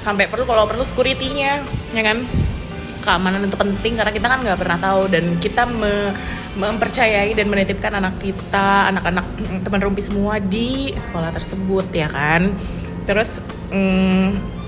Sampai 0.00 0.26
perlu 0.32 0.48
kalau 0.48 0.64
perlu 0.64 0.82
security-nya 0.88 1.60
ya 1.92 2.02
kan 2.02 2.24
keamanan 3.00 3.44
itu 3.48 3.56
penting 3.56 3.98
karena 3.98 4.12
kita 4.12 4.26
kan 4.28 4.38
nggak 4.44 4.58
pernah 4.60 4.78
tahu. 4.78 5.02
Dan 5.10 5.36
kita 5.42 5.66
me 5.66 6.14
mempercayai 6.56 7.32
dan 7.32 7.46
menitipkan 7.48 7.92
anak 7.96 8.20
kita 8.20 8.90
anak-anak 8.92 9.26
mm, 9.38 9.58
teman 9.64 9.80
rumpi 9.80 10.02
semua 10.04 10.38
di 10.38 10.92
sekolah 10.94 11.30
tersebut 11.34 11.88
ya 11.90 12.08
kan? 12.12 12.52
Terus 13.08 13.40
mm, 13.72 14.58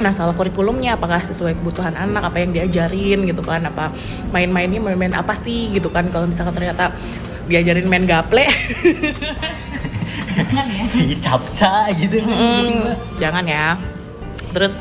masalah 0.00 0.32
kurikulumnya 0.32 0.96
apakah 0.96 1.20
sesuai 1.20 1.60
kebutuhan 1.60 1.92
anak 1.92 2.32
apa 2.32 2.40
yang 2.40 2.56
diajarin 2.56 3.26
gitu 3.28 3.42
kan? 3.44 3.66
Apa 3.68 3.92
main-mainnya 4.32 4.80
main-main 4.80 5.12
apa 5.12 5.36
sih 5.36 5.74
gitu 5.74 5.92
kan? 5.92 6.08
Kalau 6.08 6.24
misalkan 6.24 6.56
ternyata 6.56 6.94
diajarin 7.50 7.90
main 7.90 8.06
gaple 8.06 8.46
jangan 10.38 10.66
ya. 10.70 10.84
Capca 11.18 11.74
gitu 12.00 12.16
Mm, 12.22 12.94
jangan 13.18 13.44
ya 13.44 13.74
terus 14.50 14.74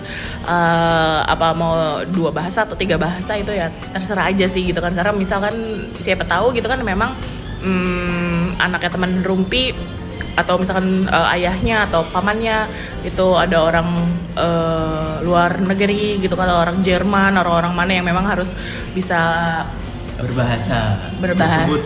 eh, 0.46 1.20
apa 1.24 1.54
mau 1.54 2.04
dua 2.10 2.30
bahasa 2.34 2.66
atau 2.66 2.76
tiga 2.76 2.98
bahasa 2.98 3.38
itu 3.38 3.54
ya 3.54 3.70
terserah 3.94 4.30
aja 4.30 4.46
sih 4.46 4.68
gitu 4.70 4.80
kan. 4.82 4.94
Karena 4.94 5.14
misalkan 5.14 5.88
siapa 6.02 6.26
tahu 6.26 6.54
gitu 6.58 6.68
kan 6.68 6.82
memang 6.82 7.16
mm, 7.64 8.60
anaknya 8.60 8.92
teman 8.92 9.12
rumpi 9.24 9.72
atau 10.40 10.56
misalkan 10.56 11.04
eh, 11.04 11.36
ayahnya 11.40 11.92
atau 11.92 12.08
pamannya 12.08 12.70
itu 13.04 13.36
ada 13.36 13.60
orang 13.60 13.88
eh, 14.40 15.16
luar 15.28 15.60
negeri 15.60 16.24
gitu 16.24 16.40
kan 16.40 16.48
orang 16.48 16.80
Jerman 16.80 17.36
atau 17.36 17.52
orang 17.52 17.76
mana 17.76 17.92
yang 18.00 18.08
memang 18.08 18.24
harus 18.24 18.56
bisa 18.96 19.20
berbahasa. 20.20 21.00
berbahasa 21.24 21.64
tersebut. 21.64 21.84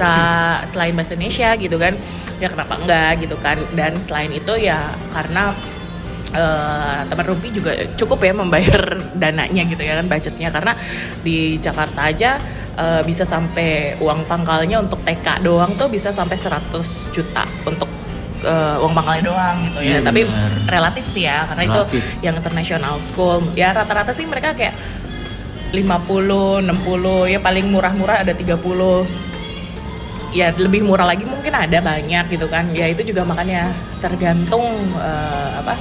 selain 0.74 0.93
bahasa 0.98 1.13
Indonesia 1.13 1.50
gitu 1.58 1.78
kan. 1.78 1.93
Ya 2.41 2.50
kenapa 2.50 2.74
enggak 2.82 3.12
gitu 3.22 3.38
kan. 3.38 3.58
Dan 3.78 3.98
selain 4.04 4.34
itu 4.34 4.54
ya 4.58 4.89
karena 5.13 5.54
eh, 6.34 7.00
teman 7.08 7.26
Rumpi 7.30 7.48
juga 7.54 7.72
cukup 7.96 8.19
ya 8.26 8.34
membayar 8.34 8.98
dananya 9.22 9.63
gitu 9.69 9.82
ya 9.82 10.02
kan 10.02 10.06
budgetnya. 10.10 10.50
Karena 10.50 10.74
di 11.22 11.62
Jakarta 11.62 12.10
aja 12.10 12.41
eh, 12.78 13.02
bisa 13.06 13.24
sampai 13.24 13.96
uang 14.02 14.26
pangkalnya 14.26 14.82
untuk 14.82 15.00
TK 15.06 15.46
doang 15.46 15.78
tuh 15.78 15.88
bisa 15.88 16.10
sampai 16.10 16.36
100 16.36 17.13
juta 17.13 17.46
untuk 17.63 17.89
eh, 18.43 18.82
uang 18.82 18.93
pangkalnya 18.93 19.24
doang 19.24 19.58
gitu 19.69 19.80
ya. 19.80 19.89
Iya, 19.98 20.00
tapi 20.02 20.22
benar. 20.28 20.52
relatif 20.67 21.06
sih 21.13 21.24
ya 21.30 21.48
karena 21.48 21.63
Relatif. 21.69 22.02
itu 22.02 22.26
yang 22.26 22.36
international 22.36 22.96
school. 23.06 23.39
Ya 23.54 23.72
rata-rata 23.72 24.12
sih 24.12 24.26
mereka 24.28 24.58
kayak 24.58 24.76
50, 25.74 26.62
60 26.69 27.34
ya 27.34 27.39
paling 27.41 27.65
murah-murah 27.74 28.22
ada 28.22 28.34
30 28.38 28.62
ya 30.34 30.50
lebih 30.54 30.82
murah 30.82 31.06
lagi 31.06 31.26
mungkin 31.26 31.54
ada 31.54 31.82
banyak 31.82 32.26
gitu 32.30 32.46
kan. 32.46 32.69
Ya 32.74 32.89
itu 32.89 33.02
juga 33.06 33.26
makanya 33.26 33.74
tergantung 33.98 34.65
eh, 34.98 35.50
apa 35.62 35.74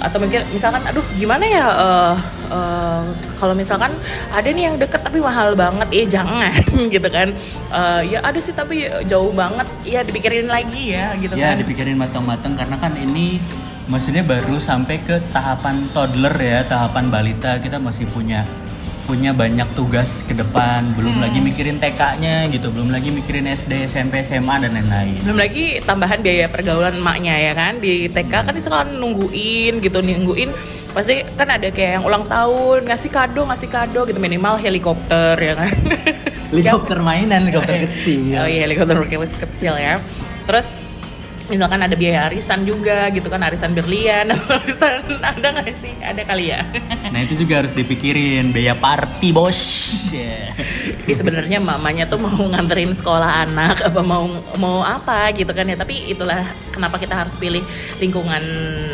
atau 0.00 0.18
mungkin 0.22 0.42
misalkan 0.52 0.82
aduh 0.84 1.04
gimana 1.16 1.44
ya 1.44 1.66
eh, 1.66 2.14
eh, 2.52 3.02
kalau 3.38 3.54
misalkan 3.56 3.92
ada 4.32 4.48
nih 4.48 4.72
yang 4.72 4.76
deket 4.76 5.00
tapi 5.02 5.18
mahal 5.20 5.56
banget 5.56 5.88
eh 5.92 6.06
jangan 6.06 6.52
gitu 6.94 7.08
kan. 7.08 7.32
Eh, 7.72 8.00
ya 8.12 8.18
ada 8.22 8.38
sih 8.38 8.52
tapi 8.52 8.86
jauh 9.08 9.32
banget 9.32 9.66
ya 9.86 10.00
dipikirin 10.04 10.48
lagi 10.48 10.94
ya 10.94 11.14
gitu 11.18 11.34
ya 11.36 11.54
kan. 11.54 11.60
dipikirin 11.60 11.96
matang-matang 11.96 12.54
karena 12.54 12.76
kan 12.76 12.92
ini 12.96 13.38
maksudnya 13.86 14.26
baru 14.26 14.58
sampai 14.58 14.98
ke 14.98 15.22
tahapan 15.30 15.86
toddler 15.94 16.34
ya 16.34 16.66
tahapan 16.66 17.06
balita 17.06 17.62
kita 17.62 17.78
masih 17.78 18.06
punya 18.10 18.42
punya 19.06 19.30
banyak 19.30 19.70
tugas 19.78 20.26
ke 20.26 20.34
depan. 20.34 20.92
Belum 20.98 21.22
lagi 21.22 21.38
mikirin 21.38 21.78
TK-nya 21.78 22.50
gitu 22.50 22.74
belum 22.74 22.90
lagi 22.90 23.14
mikirin 23.14 23.46
SD 23.46 23.86
SMP 23.86 24.26
SMA 24.26 24.58
dan 24.66 24.74
lain-lain. 24.74 25.22
Belum 25.22 25.38
lagi 25.38 25.78
tambahan 25.86 26.20
biaya 26.20 26.50
pergaulan 26.50 26.98
emaknya 26.98 27.38
ya 27.38 27.52
kan? 27.54 27.78
Di 27.78 28.10
TK 28.10 28.32
kan 28.50 28.52
misalkan 28.52 28.98
nungguin 28.98 29.78
gitu 29.78 30.02
nungguin. 30.02 30.50
Pasti 30.90 31.22
kan 31.38 31.46
ada 31.54 31.70
kayak 31.70 32.02
yang 32.02 32.04
ulang 32.04 32.26
tahun 32.26 32.90
ngasih 32.90 33.10
kado 33.14 33.46
ngasih 33.46 33.68
kado 33.70 34.00
gitu 34.10 34.18
minimal 34.18 34.58
helikopter 34.58 35.38
ya 35.38 35.54
kan? 35.54 35.72
Helikopter 36.50 37.02
mainan 37.02 37.42
helikopter 37.42 37.90
kecil. 37.90 38.38
Oh 38.38 38.46
iya 38.46 38.70
helikopter 38.70 39.02
kecil 39.02 39.74
ya. 39.74 39.98
Terus 40.46 40.78
misalkan 41.46 41.78
ada 41.78 41.94
biaya 41.94 42.26
arisan 42.26 42.66
juga 42.66 43.06
gitu 43.14 43.30
kan 43.30 43.42
arisan 43.46 43.70
berlian 43.74 44.34
arisan 44.62 45.02
ada 45.22 45.46
nggak 45.54 45.68
sih? 45.78 45.94
Ada 46.02 46.22
kali 46.26 46.50
ya? 46.50 46.62
Nah 47.10 47.20
itu 47.22 47.38
juga 47.38 47.62
harus 47.62 47.72
dipikirin 47.74 48.50
biaya 48.50 48.74
party 48.78 49.30
bos. 49.30 49.58
Ya, 51.06 51.14
sebenarnya 51.14 51.62
mamanya 51.62 52.08
tuh 52.10 52.18
mau 52.18 52.34
nganterin 52.34 52.90
sekolah 52.98 53.46
anak 53.46 53.78
apa 53.78 54.00
mau 54.02 54.26
mau 54.58 54.82
apa 54.82 55.30
gitu 55.36 55.54
kan 55.54 55.68
ya. 55.68 55.78
Tapi 55.78 56.10
itulah 56.10 56.42
kenapa 56.74 56.98
kita 56.98 57.14
harus 57.14 57.34
pilih 57.38 57.62
lingkungan 58.02 58.42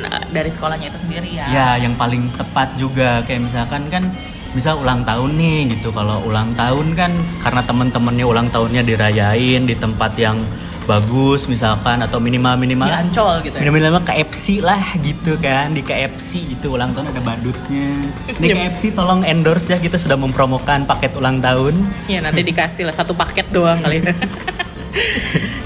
eh, 0.05 0.25
dari 0.29 0.51
sekolahnya 0.53 0.93
itu 0.93 0.99
sendiri 1.01 1.31
ya. 1.33 1.47
Ya 1.49 1.69
yang 1.81 1.97
paling 1.97 2.29
tepat 2.37 2.77
juga. 2.77 3.25
Kayak 3.25 3.49
misalkan 3.49 3.89
kan 3.89 4.05
misal 4.53 4.85
ulang 4.85 5.09
tahun 5.09 5.41
nih 5.41 5.79
gitu. 5.79 5.89
Kalau 5.95 6.21
ulang 6.29 6.53
tahun 6.53 6.93
kan 6.93 7.13
karena 7.41 7.63
temen-temennya 7.65 8.27
ulang 8.29 8.49
tahunnya 8.53 8.83
dirayain 8.85 9.63
di 9.65 9.77
tempat 9.79 10.13
yang 10.21 10.37
bagus 10.85 11.47
misalkan 11.47 11.99
atau 11.99 12.19
minimal 12.19 12.55
minimal 12.57 12.85
Di 12.85 12.95
Ancol 12.99 13.35
gitu 13.41 13.55
ya. 13.55 13.61
minimal 13.63 13.79
minimal 13.81 14.03
KFC 14.03 14.59
lah 14.59 14.83
gitu 14.99 15.39
kan 15.39 15.71
di 15.71 15.81
KFC 15.81 16.31
gitu 16.49 16.73
ulang 16.73 16.91
tahun 16.91 17.09
ada 17.09 17.21
badutnya 17.21 17.89
di 18.29 18.45
Iya. 18.45 18.69
KFC 18.69 18.91
tolong 18.91 19.23
endorse 19.23 19.69
ya 19.69 19.79
kita 19.79 19.95
sudah 19.95 20.17
mempromokan 20.17 20.85
paket 20.85 21.15
ulang 21.15 21.39
tahun 21.39 21.75
ya 22.07 22.19
nanti 22.19 22.43
dikasih 22.49 22.85
lah 22.85 22.93
satu 22.93 23.13
paket 23.13 23.47
doang 23.49 23.79
kali 23.79 24.01
ya 24.01 24.11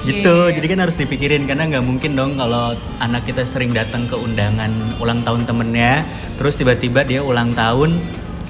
gitu 0.07 0.37
Iya. 0.47 0.55
jadi 0.55 0.67
kan 0.69 0.79
harus 0.81 0.95
dipikirin 0.95 1.43
karena 1.45 1.67
nggak 1.67 1.83
mungkin 1.83 2.15
dong 2.15 2.37
kalau 2.37 2.73
anak 2.99 3.25
kita 3.25 3.43
sering 3.43 3.73
datang 3.73 4.07
ke 4.07 4.15
undangan 4.15 4.71
ulang 4.97 5.21
tahun 5.21 5.43
temennya 5.45 6.07
terus 6.37 6.55
tiba-tiba 6.55 7.03
dia 7.03 7.21
ulang 7.21 7.51
tahun 7.53 7.99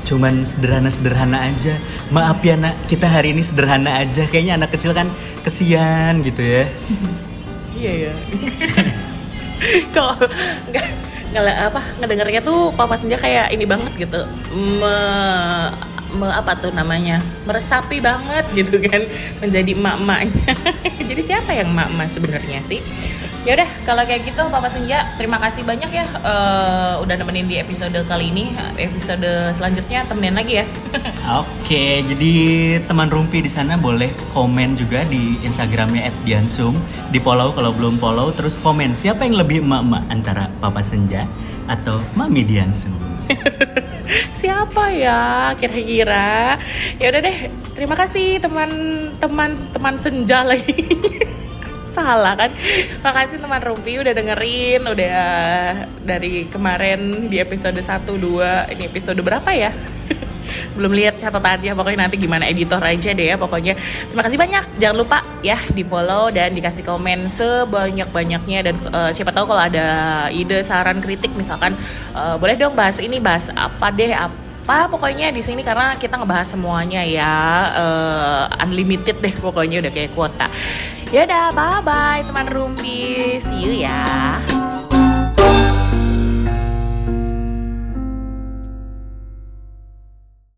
cuman 0.07 0.47
sederhana-sederhana 0.47 1.51
aja. 1.51 1.77
Maaf 2.14 2.40
ya 2.47 2.55
nak. 2.55 2.79
Kita 2.87 3.11
hari 3.11 3.35
ini 3.35 3.42
sederhana 3.42 4.01
aja. 4.01 4.25
Kayaknya 4.31 4.62
anak 4.62 4.71
kecil 4.79 4.95
kan 4.95 5.11
kesian 5.42 6.23
gitu 6.23 6.40
ya. 6.40 6.64
Iya 7.77 7.92
ya 8.09 8.12
nggak 9.92 10.87
nggak 11.33 11.59
apa 11.69 11.81
ngedengarnya 12.01 12.40
tuh 12.40 12.73
papa 12.73 12.97
senja 12.97 13.21
kayak 13.21 13.53
ini 13.53 13.64
banget 13.69 13.92
gitu. 14.09 14.21
Me, 14.53 14.97
me- 16.14 16.35
apa 16.35 16.55
tuh 16.59 16.71
namanya 16.71 17.19
meresapi 17.49 17.99
banget 17.99 18.45
gitu 18.55 18.79
kan 18.83 19.03
menjadi 19.42 19.73
emak-emaknya. 19.75 20.55
Jadi 21.09 21.23
siapa 21.23 21.51
yang 21.55 21.73
emak-emak 21.73 22.09
sebenarnya 22.11 22.61
sih? 22.62 22.81
Ya 23.47 23.55
udah 23.55 23.71
kalau 23.87 24.03
kayak 24.03 24.27
gitu 24.27 24.42
papa 24.51 24.66
senja 24.66 25.07
terima 25.14 25.38
kasih 25.38 25.62
banyak 25.62 25.87
ya 25.87 26.03
eh, 26.03 26.95
udah 26.99 27.14
nemenin 27.14 27.47
di 27.47 27.62
episode 27.62 27.95
kali 28.11 28.35
ini. 28.35 28.51
Episode 28.75 29.55
selanjutnya 29.55 30.03
temenin 30.11 30.35
lagi 30.35 30.59
ya. 30.59 30.66
Oke, 31.47 32.03
jadi 32.03 32.33
teman 32.90 33.07
Rumpi 33.07 33.47
di 33.47 33.51
sana 33.51 33.79
boleh 33.79 34.11
komen 34.35 34.75
juga 34.75 35.07
di 35.07 35.38
Instagramnya 35.47 36.11
@diansum, 36.27 36.75
di 37.14 37.23
follow 37.23 37.55
kalau 37.55 37.71
belum 37.71 38.03
follow, 38.03 38.35
terus 38.35 38.59
komen 38.59 38.99
siapa 38.99 39.23
yang 39.23 39.38
lebih 39.38 39.62
emak-emak 39.62 40.03
antara 40.11 40.51
Papa 40.59 40.83
Senja 40.83 41.31
atau 41.71 42.03
Mami 42.19 42.42
Diansum. 42.42 42.95
siapa 44.33 44.92
ya 44.92 45.53
kira-kira? 45.59 46.61
Ya 46.99 47.11
udah 47.11 47.21
deh 47.23 47.38
terima 47.75 47.95
kasih 47.99 48.40
teman-teman 48.40 49.57
teman 49.71 49.95
senja 50.01 50.42
lagi. 50.47 50.87
Salah 51.97 52.37
kan? 52.37 52.53
Makasih 53.01 53.40
teman 53.40 53.62
Rumpi 53.64 53.97
udah 53.97 54.12
dengerin 54.12 54.85
udah 54.85 55.21
dari 56.05 56.45
kemarin 56.53 57.33
di 57.33 57.40
episode 57.40 57.81
1 57.81 58.05
2 58.05 58.73
ini 58.77 58.85
episode 58.85 59.16
berapa 59.25 59.49
ya 59.57 59.73
belum 60.75 60.92
lihat 60.92 61.21
catatannya 61.21 61.73
pokoknya 61.77 61.99
nanti 62.07 62.16
gimana 62.21 62.45
editor 62.49 62.81
aja 62.81 63.11
deh 63.12 63.27
ya 63.35 63.37
pokoknya. 63.37 63.75
Terima 64.09 64.23
kasih 64.25 64.38
banyak. 64.38 64.64
Jangan 64.81 64.97
lupa 64.97 65.19
ya 65.40 65.59
di 65.73 65.83
follow 65.83 66.29
dan 66.33 66.53
dikasih 66.53 66.83
komen 66.87 67.31
sebanyak 67.33 68.09
banyaknya 68.11 68.73
dan 68.73 68.75
eh, 68.92 69.11
siapa 69.12 69.33
tahu 69.33 69.55
kalau 69.55 69.62
ada 69.62 69.87
ide 70.33 70.62
saran 70.66 70.99
kritik 71.01 71.33
misalkan 71.35 71.75
eh, 72.14 72.37
boleh 72.37 72.57
dong 72.59 72.75
bahas 72.75 72.99
ini 72.99 73.23
bahas 73.23 73.49
apa 73.55 73.92
deh 73.92 74.12
apa 74.12 74.90
pokoknya 74.90 75.31
di 75.31 75.47
sini 75.47 75.62
karena 75.62 75.95
kita 75.95 76.19
ngebahas 76.19 76.49
semuanya 76.59 77.03
ya. 77.07 77.35
Eh, 77.77 78.64
unlimited 78.66 79.23
deh 79.23 79.35
pokoknya 79.38 79.81
udah 79.85 79.92
kayak 79.92 80.12
kuota. 80.12 80.51
Ya 81.14 81.23
udah 81.23 81.55
bye 81.55 81.81
bye 81.87 82.21
teman 82.27 82.51
Rumpi 82.51 83.38